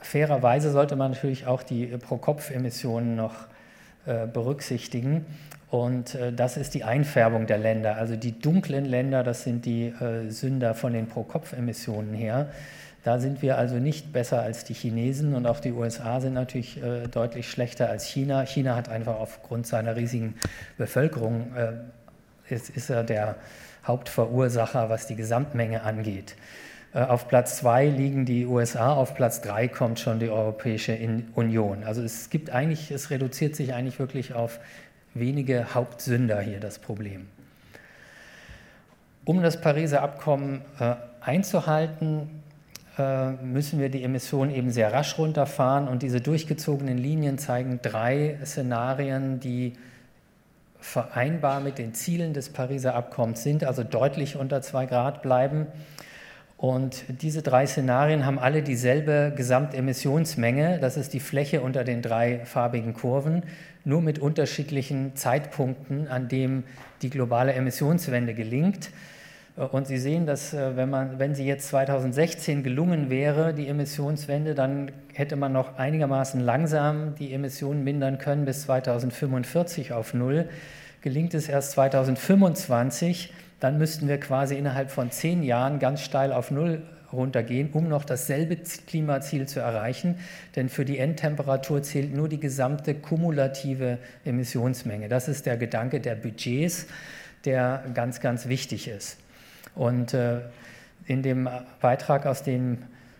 [0.00, 3.46] Fairerweise sollte man natürlich auch die Pro-Kopf-Emissionen noch
[4.06, 5.24] äh, berücksichtigen.
[5.70, 7.94] Und äh, das ist die Einfärbung der Länder.
[7.94, 12.48] Also die dunklen Länder, das sind die äh, Sünder von den Pro-Kopf-Emissionen her.
[13.04, 16.82] Da sind wir also nicht besser als die Chinesen und auch die USA sind natürlich
[16.82, 18.46] äh, deutlich schlechter als China.
[18.46, 20.36] China hat einfach aufgrund seiner riesigen
[20.78, 23.36] Bevölkerung, äh, ist, ist er der
[23.86, 26.34] Hauptverursacher, was die Gesamtmenge angeht.
[26.94, 30.98] Äh, auf Platz zwei liegen die USA, auf Platz drei kommt schon die Europäische
[31.34, 31.84] Union.
[31.84, 34.60] Also es gibt eigentlich, es reduziert sich eigentlich wirklich auf
[35.12, 37.26] wenige Hauptsünder hier das Problem.
[39.26, 42.42] Um das Pariser Abkommen äh, einzuhalten,
[43.42, 45.88] müssen wir die Emissionen eben sehr rasch runterfahren.
[45.88, 49.72] Und diese durchgezogenen Linien zeigen drei Szenarien, die
[50.78, 55.66] vereinbar mit den Zielen des Pariser Abkommens sind, also deutlich unter zwei Grad bleiben.
[56.56, 60.78] Und diese drei Szenarien haben alle dieselbe Gesamtemissionsmenge.
[60.78, 63.42] Das ist die Fläche unter den drei farbigen Kurven,
[63.84, 66.64] nur mit unterschiedlichen Zeitpunkten, an dem
[67.02, 68.90] die globale Emissionswende gelingt.
[69.56, 74.56] Und Sie sehen, dass äh, wenn, man, wenn sie jetzt 2016 gelungen wäre, die Emissionswende,
[74.56, 80.48] dann hätte man noch einigermaßen langsam die Emissionen mindern können bis 2045 auf Null.
[81.02, 86.50] Gelingt es erst 2025, dann müssten wir quasi innerhalb von zehn Jahren ganz steil auf
[86.50, 86.82] Null
[87.12, 90.16] runtergehen, um noch dasselbe Klimaziel zu erreichen.
[90.56, 95.08] Denn für die Endtemperatur zählt nur die gesamte kumulative Emissionsmenge.
[95.08, 96.88] Das ist der Gedanke der Budgets,
[97.44, 99.18] der ganz, ganz wichtig ist.
[99.74, 100.40] Und äh,
[101.06, 101.48] in dem
[101.80, 102.78] Beitrag, aus dem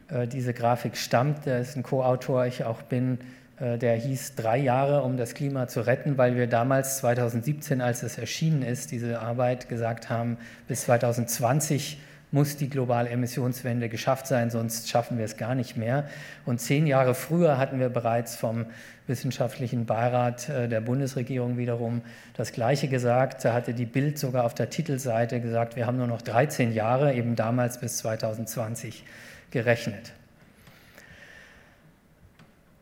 [0.08, 3.18] äh, diese Grafik stammt, der ist ein Co-Autor, ich auch bin,
[3.58, 8.02] äh, der hieß Drei Jahre, um das Klima zu retten, weil wir damals 2017, als
[8.02, 10.38] es erschienen ist, diese Arbeit gesagt haben,
[10.68, 11.98] bis 2020
[12.30, 16.08] muss die globale Emissionswende geschafft sein, sonst schaffen wir es gar nicht mehr.
[16.44, 18.66] Und zehn Jahre früher hatten wir bereits vom
[19.06, 22.02] wissenschaftlichen Beirat äh, der Bundesregierung wiederum
[22.36, 23.44] das Gleiche gesagt.
[23.44, 27.14] Da hatte die Bild sogar auf der Titelseite gesagt, wir haben nur noch 13 Jahre,
[27.14, 29.04] eben damals bis 2020
[29.50, 30.12] gerechnet.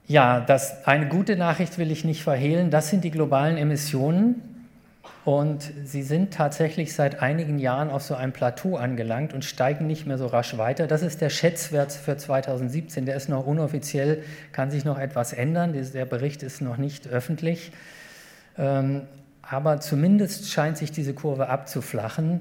[0.06, 2.70] Ja, das, eine gute Nachricht will ich nicht verhehlen.
[2.70, 4.51] Das sind die globalen Emissionen.
[5.24, 10.06] Und sie sind tatsächlich seit einigen Jahren auf so einem Plateau angelangt und steigen nicht
[10.06, 10.86] mehr so rasch weiter.
[10.86, 13.06] Das ist der Schätzwert für 2017.
[13.06, 14.22] Der ist noch unoffiziell,
[14.52, 15.74] kann sich noch etwas ändern.
[15.94, 17.72] Der Bericht ist noch nicht öffentlich.
[18.58, 19.02] Ähm,
[19.42, 22.40] aber zumindest scheint sich diese Kurve abzuflachen.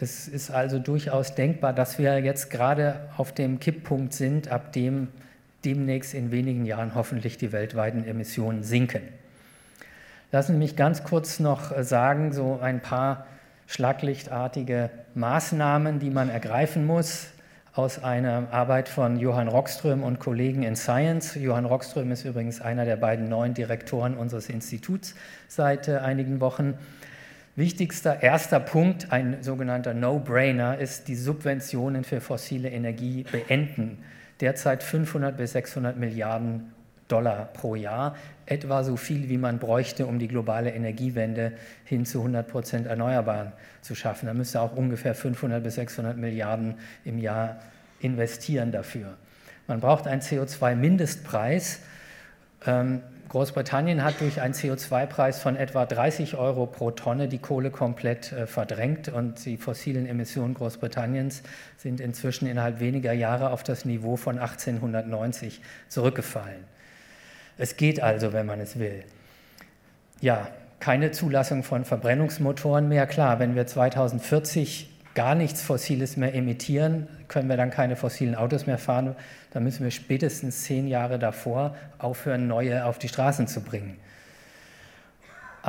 [0.00, 5.08] Es ist also durchaus denkbar, dass wir jetzt gerade auf dem Kipppunkt sind, ab dem
[5.64, 9.02] demnächst in wenigen Jahren hoffentlich die weltweiten Emissionen sinken.
[10.30, 13.26] Lassen Sie mich ganz kurz noch äh, sagen, so ein paar
[13.66, 17.28] schlaglichtartige Maßnahmen, die man ergreifen muss
[17.72, 21.34] aus einer Arbeit von Johann Rockström und Kollegen in Science.
[21.34, 25.14] Johann Rockström ist übrigens einer der beiden neuen Direktoren unseres Instituts
[25.48, 26.74] seit äh, einigen Wochen.
[27.56, 34.04] Wichtigster erster Punkt, ein sogenannter No-Brainer, ist die Subventionen für fossile Energie beenden.
[34.40, 36.74] Derzeit 500 bis 600 Milliarden
[37.08, 38.14] Dollar pro Jahr,
[38.50, 41.52] etwa so viel, wie man bräuchte, um die globale Energiewende
[41.84, 44.26] hin zu 100 Prozent Erneuerbaren zu schaffen.
[44.26, 46.74] Da müsste auch ungefähr 500 bis 600 Milliarden
[47.04, 47.60] im Jahr
[48.00, 49.14] investieren dafür.
[49.66, 51.80] Man braucht einen CO2-Mindestpreis.
[52.66, 58.32] Ähm, Großbritannien hat durch einen CO2-Preis von etwa 30 Euro pro Tonne die Kohle komplett
[58.32, 61.42] äh, verdrängt und die fossilen Emissionen Großbritanniens
[61.76, 66.64] sind inzwischen innerhalb weniger Jahre auf das Niveau von 1890 zurückgefallen.
[67.58, 69.04] Es geht also, wenn man es will.
[70.20, 70.48] Ja,
[70.80, 73.06] keine Zulassung von Verbrennungsmotoren mehr.
[73.06, 78.66] Klar, wenn wir 2040 gar nichts Fossiles mehr emittieren, können wir dann keine fossilen Autos
[78.66, 79.16] mehr fahren.
[79.52, 83.96] Dann müssen wir spätestens zehn Jahre davor aufhören, neue auf die Straßen zu bringen.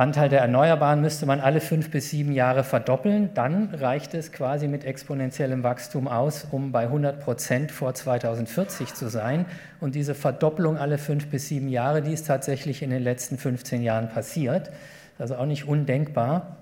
[0.00, 3.34] Anteil der Erneuerbaren müsste man alle fünf bis sieben Jahre verdoppeln.
[3.34, 9.10] Dann reicht es quasi mit exponentiellem Wachstum aus, um bei 100 Prozent vor 2040 zu
[9.10, 9.44] sein.
[9.78, 13.82] Und diese Verdopplung alle fünf bis sieben Jahre, die ist tatsächlich in den letzten 15
[13.82, 14.70] Jahren passiert.
[15.18, 16.56] Also auch nicht undenkbar.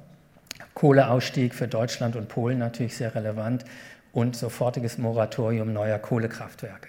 [0.74, 3.64] Kohleausstieg für Deutschland und Polen natürlich sehr relevant
[4.11, 6.89] und sofortiges Moratorium neuer Kohlekraftwerke.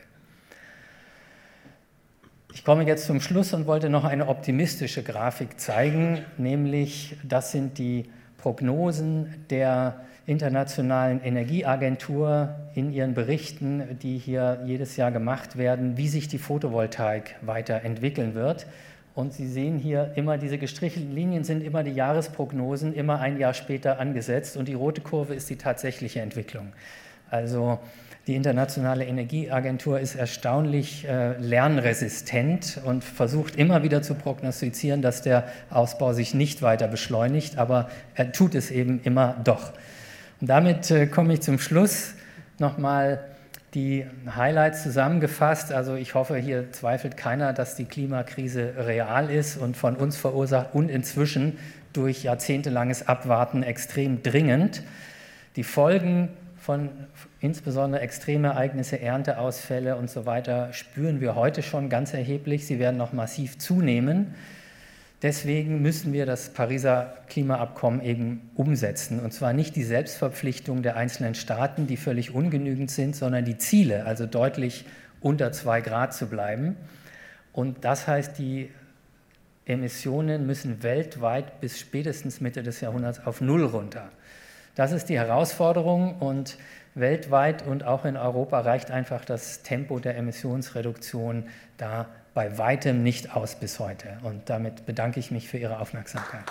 [2.52, 7.78] Ich komme jetzt zum Schluss und wollte noch eine optimistische Grafik zeigen, nämlich das sind
[7.78, 16.08] die Prognosen der Internationalen Energieagentur in ihren Berichten, die hier jedes Jahr gemacht werden, wie
[16.08, 18.66] sich die Photovoltaik weiterentwickeln wird.
[19.14, 23.54] Und Sie sehen hier immer, diese gestrichelten Linien sind immer die Jahresprognosen, immer ein Jahr
[23.54, 26.74] später angesetzt und die rote Kurve ist die tatsächliche Entwicklung.
[27.30, 27.80] Also
[28.30, 35.48] die Internationale Energieagentur ist erstaunlich äh, lernresistent und versucht immer wieder zu prognostizieren, dass der
[35.72, 39.74] Ausbau sich nicht weiter beschleunigt, aber er tut es eben immer doch.
[40.42, 42.14] Und damit äh, komme ich zum Schluss
[42.60, 43.26] nochmal
[43.74, 44.06] die
[44.36, 45.72] Highlights zusammengefasst.
[45.72, 50.76] Also ich hoffe, hier zweifelt keiner, dass die Klimakrise real ist und von uns verursacht
[50.76, 51.58] und inzwischen
[51.94, 54.84] durch jahrzehntelanges Abwarten extrem dringend.
[55.56, 56.30] Die Folgen
[56.70, 56.90] von
[57.42, 62.66] insbesondere extreme Ereignisse, Ernteausfälle und so weiter spüren wir heute schon ganz erheblich.
[62.66, 64.36] Sie werden noch massiv zunehmen.
[65.22, 69.20] Deswegen müssen wir das Pariser Klimaabkommen eben umsetzen.
[69.20, 74.06] Und zwar nicht die Selbstverpflichtung der einzelnen Staaten, die völlig ungenügend sind, sondern die Ziele,
[74.06, 74.86] also deutlich
[75.20, 76.78] unter zwei Grad zu bleiben.
[77.52, 78.70] Und das heißt, die
[79.66, 84.10] Emissionen müssen weltweit bis spätestens Mitte des Jahrhunderts auf Null runter.
[84.76, 86.58] Das ist die Herausforderung und
[87.00, 91.48] weltweit und auch in Europa reicht einfach das Tempo der Emissionsreduktion
[91.78, 94.20] da bei weitem nicht aus bis heute.
[94.24, 96.44] Und damit bedanke ich mich für Ihre Aufmerksamkeit.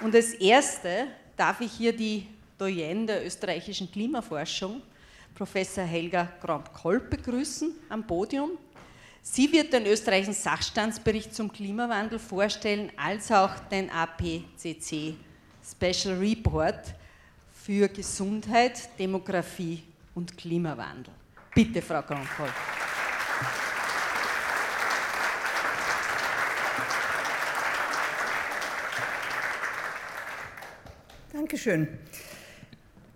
[0.00, 2.26] Und als Erste darf ich hier die
[2.58, 4.82] Doyenne der österreichischen Klimaforschung,
[5.34, 8.52] Professor Helga Kramp-Kolb, begrüßen am Podium.
[9.22, 15.14] Sie wird den österreichischen Sachstandsbericht zum Klimawandel vorstellen, als auch den APCC
[15.68, 16.94] Special Report
[17.52, 19.82] für Gesundheit, Demografie
[20.14, 21.12] und Klimawandel.
[21.54, 22.48] Bitte, Frau Kronkoll.
[31.32, 31.88] Dankeschön.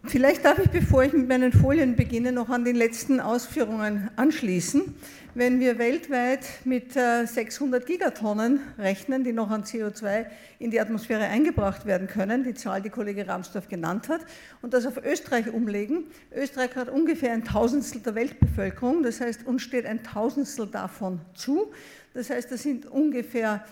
[0.05, 4.94] Vielleicht darf ich, bevor ich mit meinen Folien beginne, noch an den letzten Ausführungen anschließen.
[5.35, 10.26] Wenn wir weltweit mit 600 äh, Gigatonnen rechnen, die noch an CO2
[10.59, 14.22] in die Atmosphäre eingebracht werden können, die Zahl, die Kollege Ramsdorf genannt hat,
[14.61, 19.62] und das auf Österreich umlegen, Österreich hat ungefähr ein Tausendstel der Weltbevölkerung, das heißt, uns
[19.62, 21.70] steht ein Tausendstel davon zu.
[22.12, 23.64] Das heißt, das sind ungefähr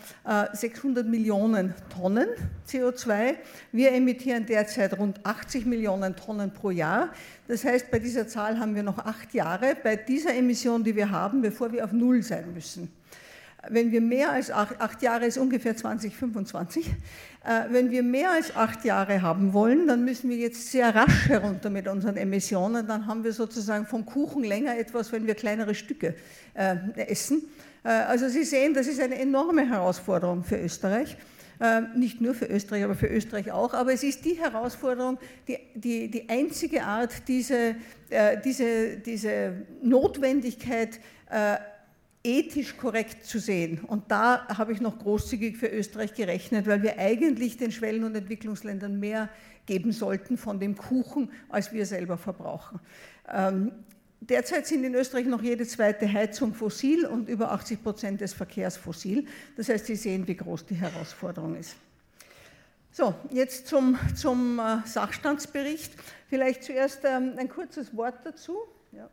[0.52, 2.28] 600 äh, Millionen Tonnen
[2.68, 3.34] CO2.
[3.72, 7.10] Wir emittieren derzeit rund 80 Millionen Tonnen pro Jahr.
[7.48, 11.10] Das heißt, bei dieser Zahl haben wir noch acht Jahre, bei dieser Emission, die wir
[11.10, 12.92] haben, bevor wir auf Null sein müssen.
[13.68, 16.86] Wenn wir mehr als acht, acht Jahre ist ungefähr 2025,
[17.44, 21.28] äh, wenn wir mehr als acht Jahre haben wollen, dann müssen wir jetzt sehr rasch
[21.28, 22.86] herunter mit unseren Emissionen.
[22.86, 26.14] Dann haben wir sozusagen vom Kuchen länger etwas, wenn wir kleinere Stücke
[26.54, 26.76] äh,
[27.08, 27.42] essen.
[27.84, 31.16] Äh, also Sie sehen, das ist eine enorme Herausforderung für Österreich.
[31.60, 33.74] Äh, nicht nur für Österreich, aber für Österreich auch.
[33.74, 37.74] Aber es ist die Herausforderung, die, die, die einzige Art, diese,
[38.10, 41.00] äh, diese, diese Notwendigkeit
[42.24, 43.80] ethisch korrekt zu sehen.
[43.86, 48.14] Und da habe ich noch großzügig für Österreich gerechnet, weil wir eigentlich den Schwellen- und
[48.14, 49.28] Entwicklungsländern mehr
[49.66, 52.80] geben sollten von dem Kuchen, als wir selber verbrauchen.
[54.20, 58.32] Ähm, Derzeit sind in Österreich noch jede zweite Heizung fossil und über 80 Prozent des
[58.32, 59.26] Verkehrs fossil.
[59.56, 61.76] Das heißt, Sie sehen, wie groß die Herausforderung ist.
[62.90, 65.92] So, jetzt zum, zum äh, Sachstandsbericht.
[66.28, 68.58] Vielleicht zuerst ähm, ein kurzes Wort dazu.
[68.92, 69.08] Ja.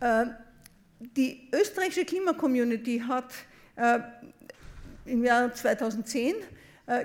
[0.00, 0.26] Äh,
[1.16, 3.32] die österreichische Klimacommunity hat
[3.76, 4.00] äh,
[5.04, 6.38] im Jahr 2010 äh,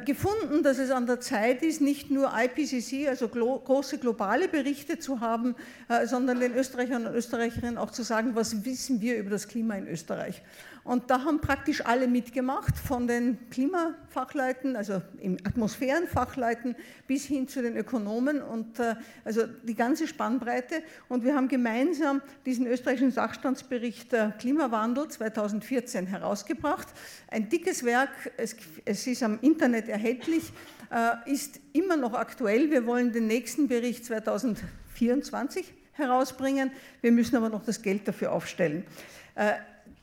[0.03, 5.19] gefunden, dass es an der Zeit ist, nicht nur IPCC, also große globale Berichte zu
[5.19, 5.55] haben,
[5.87, 9.75] äh, sondern den Österreichern und Österreicherinnen auch zu sagen, was wissen wir über das Klima
[9.75, 10.41] in Österreich.
[10.87, 16.77] Und da haben praktisch alle mitgemacht, von den Klimafachleuten, also im Atmosphärenfachleuten
[17.07, 20.81] bis hin zu den Ökonomen und äh, also die ganze Spannbreite.
[21.09, 26.87] Und wir haben gemeinsam diesen österreichischen Sachstandsbericht Klimawandel 2014 herausgebracht.
[27.29, 30.53] Ein dickes Werk, es, es ist am Internet erhältlich,
[30.89, 32.71] äh, ist immer noch aktuell.
[32.71, 36.71] Wir wollen den nächsten Bericht 2024 herausbringen.
[37.01, 38.85] Wir müssen aber noch das Geld dafür aufstellen.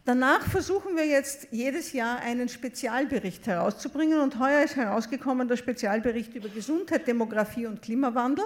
[0.06, 6.34] Danach versuchen wir jetzt jedes Jahr einen Spezialbericht herauszubringen und heuer ist herausgekommen der Spezialbericht
[6.34, 8.44] über Gesundheit, Demografie und Klimawandel,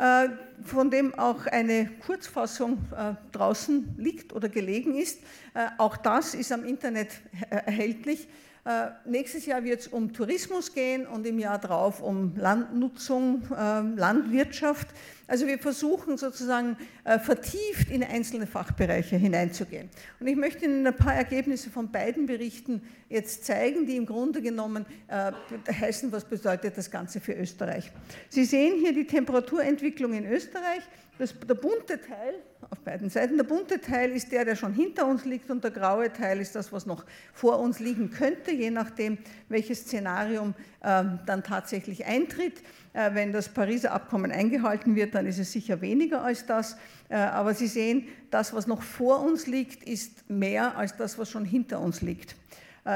[0.00, 0.30] äh,
[0.64, 5.20] von dem auch eine Kurzfassung äh, draußen liegt oder gelegen ist.
[5.54, 7.10] Äh, auch das ist am Internet
[7.48, 8.26] erhältlich.
[8.64, 13.80] Äh, nächstes Jahr wird es um Tourismus gehen und im Jahr darauf um Landnutzung, äh,
[13.80, 14.86] Landwirtschaft.
[15.26, 19.88] Also wir versuchen sozusagen äh, vertieft in einzelne Fachbereiche hineinzugehen.
[20.20, 24.40] Und ich möchte Ihnen ein paar Ergebnisse von beiden Berichten jetzt zeigen, die im Grunde
[24.40, 25.32] genommen äh,
[25.72, 27.90] heißen, was bedeutet das Ganze für Österreich.
[28.28, 30.82] Sie sehen hier die Temperaturentwicklung in Österreich.
[31.18, 32.34] Das, der bunte Teil
[32.72, 35.70] auf beiden Seiten, der bunte Teil ist der, der schon hinter uns liegt und der
[35.70, 37.04] graue Teil ist das, was noch
[37.34, 39.18] vor uns liegen könnte, je nachdem,
[39.50, 42.62] welches Szenarium äh, dann tatsächlich eintritt.
[42.94, 46.78] Äh, wenn das Pariser Abkommen eingehalten wird, dann ist es sicher weniger als das.
[47.10, 51.28] Äh, aber Sie sehen, das, was noch vor uns liegt, ist mehr als das, was
[51.28, 52.36] schon hinter uns liegt.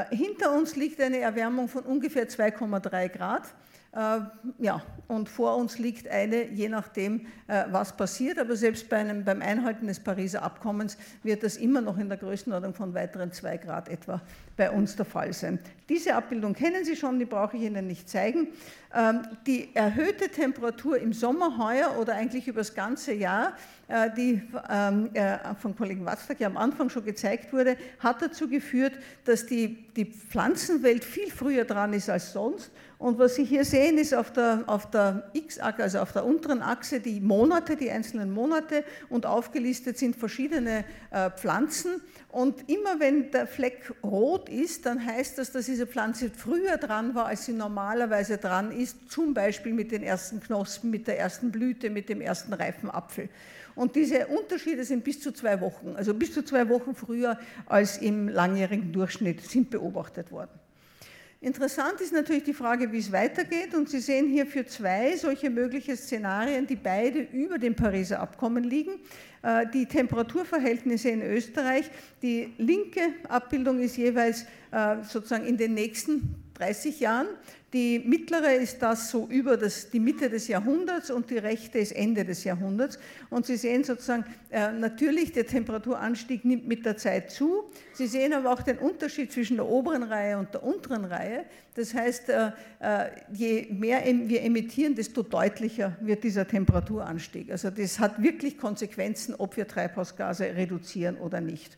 [0.09, 3.43] Hinter uns liegt eine Erwärmung von ungefähr 2,3 Grad.
[3.93, 4.19] Äh,
[4.59, 8.37] ja, und vor uns liegt eine, je nachdem, äh, was passiert.
[8.37, 12.17] Aber selbst bei einem, beim Einhalten des Pariser Abkommens wird das immer noch in der
[12.17, 14.21] Größenordnung von weiteren zwei Grad etwa
[14.57, 15.59] bei uns der Fall sein.
[15.87, 18.49] Diese Abbildung kennen Sie schon, die brauche ich Ihnen nicht zeigen.
[18.93, 23.53] Ähm, die erhöhte Temperatur im Sommer heuer oder eigentlich über das ganze Jahr,
[23.87, 25.09] äh, die ähm,
[25.59, 28.93] von Kollegen Watzlack ja am Anfang schon gezeigt wurde, hat dazu geführt,
[29.25, 33.99] dass die, die Pflanzenwelt viel früher dran ist als sonst und was Sie hier sehen,
[33.99, 38.31] ist auf der, auf der X-Achse, also auf der unteren Achse, die Monate, die einzelnen
[38.31, 42.01] Monate und aufgelistet sind verschiedene äh, Pflanzen.
[42.29, 47.13] Und immer wenn der Fleck rot ist, dann heißt das, dass diese Pflanze früher dran
[47.13, 51.51] war, als sie normalerweise dran ist, zum Beispiel mit den ersten Knospen, mit der ersten
[51.51, 53.29] Blüte, mit dem ersten reifen Apfel.
[53.75, 57.37] Und diese Unterschiede sind bis zu zwei Wochen, also bis zu zwei Wochen früher
[57.67, 60.66] als im langjährigen Durchschnitt sind beobachtet worden.
[61.39, 63.75] Interessant ist natürlich die Frage, wie es weitergeht.
[63.75, 68.63] Und Sie sehen hier für zwei solche mögliche Szenarien, die beide über dem Pariser Abkommen
[68.63, 68.93] liegen.
[69.43, 71.91] Äh, die Temperaturverhältnisse in Österreich.
[72.23, 77.27] Die linke Abbildung ist jeweils äh, sozusagen in den nächsten 30 Jahren.
[77.73, 81.91] Die mittlere ist das so über das, die Mitte des Jahrhunderts und die rechte ist
[81.91, 82.97] Ende des Jahrhunderts.
[83.29, 87.65] Und Sie sehen sozusagen, äh, natürlich der Temperaturanstieg nimmt mit der Zeit zu.
[87.93, 91.43] Sie sehen aber auch den Unterschied zwischen der oberen Reihe und der unteren Reihe.
[91.75, 97.51] Das heißt, äh, äh, je mehr wir emittieren, desto deutlicher wird dieser Temperaturanstieg.
[97.51, 101.77] Also das hat wirklich Konsequenzen, ob wir Treibhausgase reduzieren oder nicht.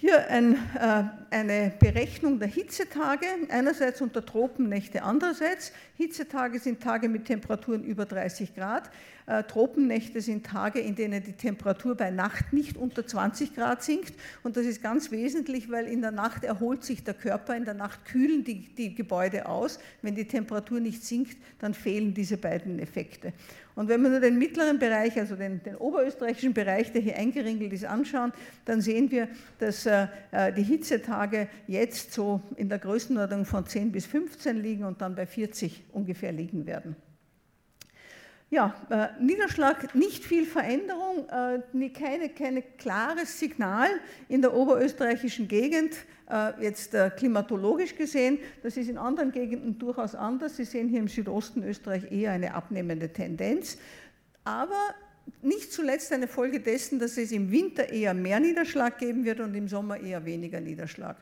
[0.00, 5.72] Hier ein, äh, eine Berechnung der Hitzetage, einerseits unter Tropennächte, andererseits.
[5.98, 8.88] Hitzetage sind Tage mit Temperaturen über 30 Grad.
[9.26, 14.14] Äh, Tropennächte sind Tage, in denen die Temperatur bei Nacht nicht unter 20 Grad sinkt.
[14.44, 17.74] Und das ist ganz wesentlich, weil in der Nacht erholt sich der Körper, in der
[17.74, 19.80] Nacht kühlen die, die Gebäude aus.
[20.00, 23.32] Wenn die Temperatur nicht sinkt, dann fehlen diese beiden Effekte.
[23.74, 27.72] Und wenn wir nur den mittleren Bereich, also den, den oberösterreichischen Bereich, der hier eingeringelt
[27.72, 28.32] ist, anschauen,
[28.64, 29.28] dann sehen wir,
[29.58, 34.84] dass äh, äh die Hitzetage jetzt so in der Größenordnung von 10 bis 15 liegen
[34.84, 36.96] und dann bei 40 ungefähr liegen werden.
[38.50, 43.88] Ja, äh, Niederschlag, nicht viel Veränderung, äh, keine, keine klares Signal
[44.30, 45.94] in der oberösterreichischen Gegend,
[46.30, 48.38] äh, jetzt äh, klimatologisch gesehen.
[48.62, 50.56] Das ist in anderen Gegenden durchaus anders.
[50.56, 53.76] Sie sehen hier im Südosten Österreich eher eine abnehmende Tendenz.
[54.44, 54.94] Aber
[55.42, 59.54] nicht zuletzt eine Folge dessen, dass es im Winter eher mehr Niederschlag geben wird und
[59.54, 61.18] im Sommer eher weniger Niederschlag.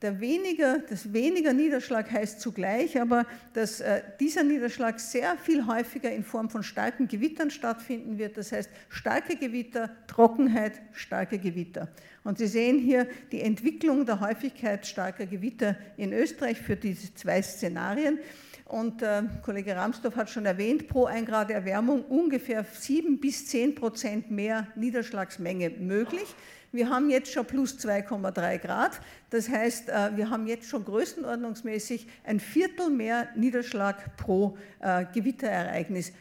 [0.00, 6.12] Der weniger, das weniger Niederschlag heißt zugleich aber, dass äh, dieser Niederschlag sehr viel häufiger
[6.12, 8.36] in Form von starken Gewittern stattfinden wird.
[8.36, 11.88] Das heißt, starke Gewitter, Trockenheit, starke Gewitter.
[12.22, 17.42] Und Sie sehen hier die Entwicklung der Häufigkeit starker Gewitter in Österreich für diese zwei
[17.42, 18.20] Szenarien.
[18.66, 23.74] Und äh, Kollege Ramsdorff hat schon erwähnt, pro 1 Grad Erwärmung ungefähr 7 bis 10
[23.74, 26.34] Prozent mehr Niederschlagsmenge möglich.
[26.70, 29.00] Wir haben jetzt schon plus 2,3 Grad.
[29.30, 36.12] Das heißt, äh, wir haben jetzt schon größenordnungsmäßig ein Viertel mehr Niederschlag pro äh, Gewitterereignis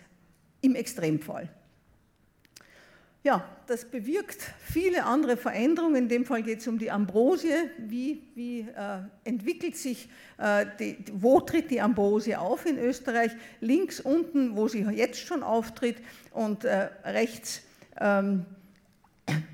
[0.62, 1.50] im Extremfall.
[3.24, 5.96] Ja, das bewirkt viele andere Veränderungen.
[6.04, 7.52] In dem Fall geht es um die Ambrosie.
[7.78, 13.34] Wie, wie äh, entwickelt sich, äh, die, wo tritt die Ambrosie auf in Österreich?
[13.60, 15.98] Links unten, wo sie jetzt schon auftritt,
[16.32, 17.64] und äh, rechts
[18.00, 18.46] ähm,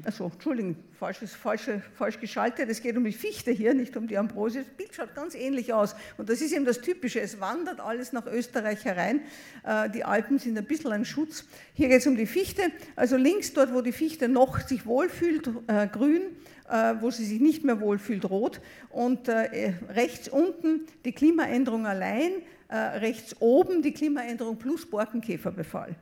[0.05, 4.17] also Entschuldigung, falsches, falsche, falsch geschaltet, es geht um die Fichte hier, nicht um die
[4.17, 4.59] Ambrosie.
[4.59, 8.13] Das Bild schaut ganz ähnlich aus und das ist eben das Typische, es wandert alles
[8.13, 9.21] nach Österreich herein.
[9.63, 11.45] Äh, die Alpen sind ein bisschen ein Schutz.
[11.73, 12.63] Hier geht es um die Fichte,
[12.95, 16.21] also links dort, wo die Fichte noch sich wohlfühlt, äh, grün,
[16.69, 22.31] äh, wo sie sich nicht mehr wohlfühlt, rot und rechts unten die Klimaänderung allein,
[22.69, 25.95] rechts oben die Klimaänderung plus Borkenkäferbefall.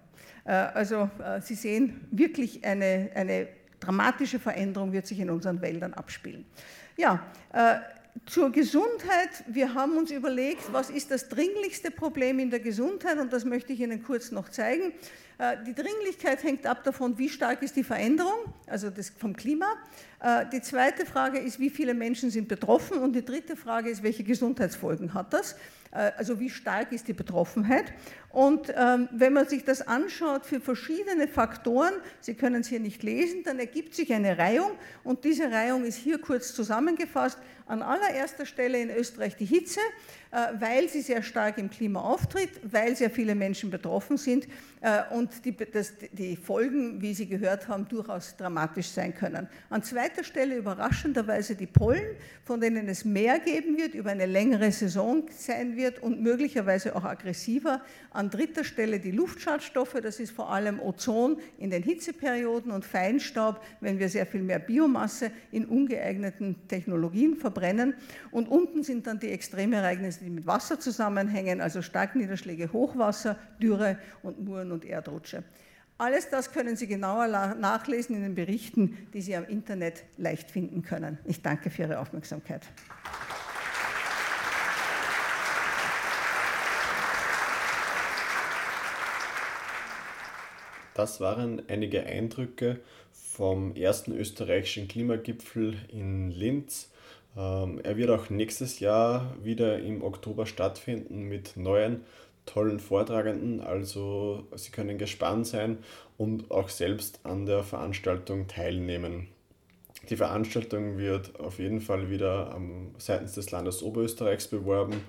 [0.45, 1.09] Also
[1.41, 3.47] Sie sehen wirklich eine, eine
[3.81, 6.45] dramatische Veränderung wird sich in unseren Wäldern abspielen.
[6.95, 7.79] Ja, äh,
[8.25, 9.29] zur Gesundheit.
[9.47, 13.73] Wir haben uns überlegt, was ist das dringlichste Problem in der Gesundheit und das möchte
[13.73, 14.93] ich Ihnen kurz noch zeigen.
[15.37, 19.65] Äh, die Dringlichkeit hängt ab davon, wie stark ist die Veränderung, also das vom Klima.
[20.19, 24.03] Äh, die zweite Frage ist, wie viele Menschen sind betroffen und die dritte Frage ist,
[24.03, 25.55] welche Gesundheitsfolgen hat das.
[25.91, 27.93] Äh, also wie stark ist die Betroffenheit?
[28.29, 33.03] Und ähm, wenn man sich das anschaut für verschiedene Faktoren, Sie können es hier nicht
[33.03, 34.71] lesen, dann ergibt sich eine Reihung
[35.03, 37.37] und diese Reihung ist hier kurz zusammengefasst.
[37.65, 39.79] An allererster Stelle in Österreich die Hitze,
[40.31, 44.47] äh, weil sie sehr stark im Klima auftritt, weil sehr viele Menschen betroffen sind
[44.81, 49.47] äh, und die, das, die Folgen, wie Sie gehört haben, durchaus dramatisch sein können.
[49.69, 54.71] An zweiter Stelle überraschenderweise die Pollen, von denen es mehr geben wird, über eine längere
[54.71, 57.81] Saison sein wird und möglicherweise auch aggressiver.
[58.11, 63.63] An dritter Stelle die Luftschadstoffe, das ist vor allem Ozon in den Hitzeperioden und Feinstaub,
[63.79, 67.95] wenn wir sehr viel mehr Biomasse in ungeeigneten Technologien verbrennen.
[68.31, 74.39] Und unten sind dann die Extremereignisse, die mit Wasser zusammenhängen, also Starkniederschläge, Hochwasser, Dürre und
[74.43, 75.43] Muren- und Erdrutsche.
[75.97, 80.81] Alles das können Sie genauer nachlesen in den Berichten, die Sie am Internet leicht finden
[80.81, 81.19] können.
[81.25, 82.67] Ich danke für Ihre Aufmerksamkeit.
[90.93, 92.79] Das waren einige Eindrücke
[93.11, 96.91] vom ersten österreichischen Klimagipfel in Linz.
[97.37, 102.01] Ähm, er wird auch nächstes Jahr wieder im Oktober stattfinden mit neuen
[102.45, 103.61] tollen Vortragenden.
[103.61, 105.77] Also Sie können gespannt sein
[106.17, 109.27] und auch selbst an der Veranstaltung teilnehmen.
[110.09, 112.59] Die Veranstaltung wird auf jeden Fall wieder
[112.97, 115.01] seitens des Landes Oberösterreichs beworben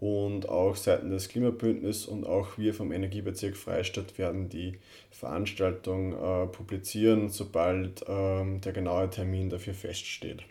[0.00, 4.78] und auch seitens des Klimabündnisses und auch wir vom Energiebezirk Freistadt werden die
[5.10, 10.42] Veranstaltung äh, publizieren, sobald ähm, der genaue Termin dafür feststeht.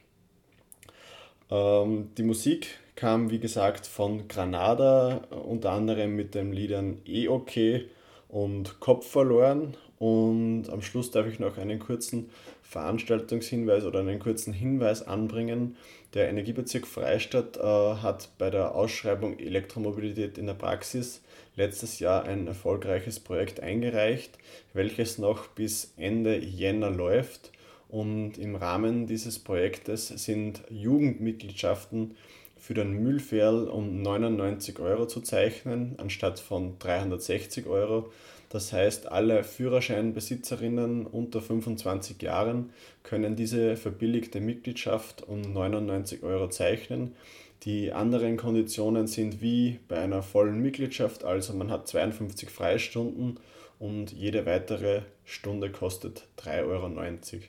[1.49, 7.85] Ähm, die Musik kam, wie gesagt, von Granada, unter anderem mit den Liedern Eh okay
[8.27, 9.75] und Kopf verloren.
[9.97, 12.29] Und am Schluss darf ich noch einen kurzen
[12.61, 15.75] Veranstaltungshinweis oder einen kurzen Hinweis anbringen.
[16.15, 21.21] Der Energiebezirk Freistadt äh, hat bei der Ausschreibung Elektromobilität in der Praxis
[21.55, 24.37] letztes Jahr ein erfolgreiches Projekt eingereicht,
[24.73, 27.51] welches noch bis Ende Jänner läuft.
[27.89, 32.15] Und im Rahmen dieses Projektes sind Jugendmitgliedschaften
[32.57, 38.11] für den Müllferl um 99 Euro zu zeichnen, anstatt von 360 Euro.
[38.49, 42.71] Das heißt, alle Führerscheinbesitzerinnen unter 25 Jahren
[43.03, 47.15] können diese verbilligte Mitgliedschaft um 99 Euro zeichnen.
[47.63, 53.39] Die anderen Konditionen sind wie bei einer vollen Mitgliedschaft, also man hat 52 Freistunden
[53.77, 57.43] und jede weitere Stunde kostet 3,90 Euro.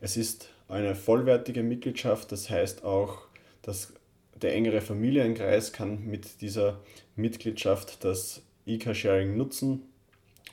[0.00, 3.22] Es ist eine vollwertige Mitgliedschaft, das heißt auch,
[3.62, 3.94] dass
[4.40, 6.80] der engere Familienkreis kann mit dieser
[7.16, 9.82] Mitgliedschaft das E-Car-Sharing nutzen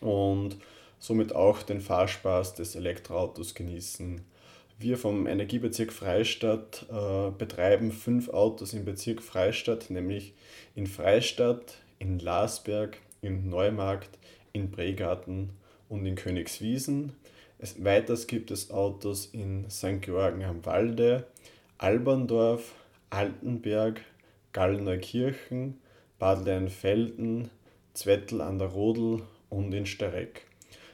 [0.01, 0.57] und
[0.99, 4.21] somit auch den Fahrspaß des Elektroautos genießen.
[4.79, 10.33] Wir vom Energiebezirk Freistadt äh, betreiben fünf Autos im Bezirk Freistadt, nämlich
[10.75, 14.17] in Freistadt, in Lasberg, in Neumarkt,
[14.51, 15.51] in Bregarten
[15.89, 17.13] und in Königswiesen.
[17.59, 20.01] Es, weiters gibt es Autos in St.
[20.01, 21.27] Georgen am Walde,
[21.77, 22.73] Alberndorf,
[23.09, 24.01] Altenberg,
[24.53, 25.79] Gallneukirchen,
[26.19, 27.49] Bad Leinfelden,
[27.93, 29.21] Zwettl an der Rodel
[29.53, 30.45] und in Stereck.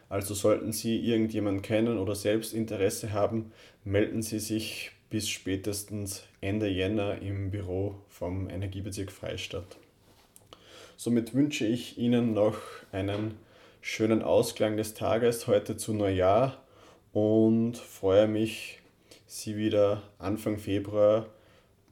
[0.09, 3.51] Also sollten Sie irgendjemanden kennen oder selbst Interesse haben,
[3.83, 9.77] melden Sie sich bis spätestens Ende Jänner im Büro vom Energiebezirk Freistadt.
[10.97, 12.57] Somit wünsche ich Ihnen noch
[12.91, 13.35] einen
[13.81, 16.61] schönen Ausklang des Tages heute zu Neujahr
[17.13, 18.79] und freue mich,
[19.25, 21.27] Sie wieder Anfang Februar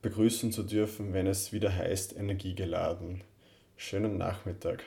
[0.01, 3.23] begrüßen zu dürfen, wenn es wieder heißt Energiegeladen.
[3.77, 4.83] Schönen Nachmittag.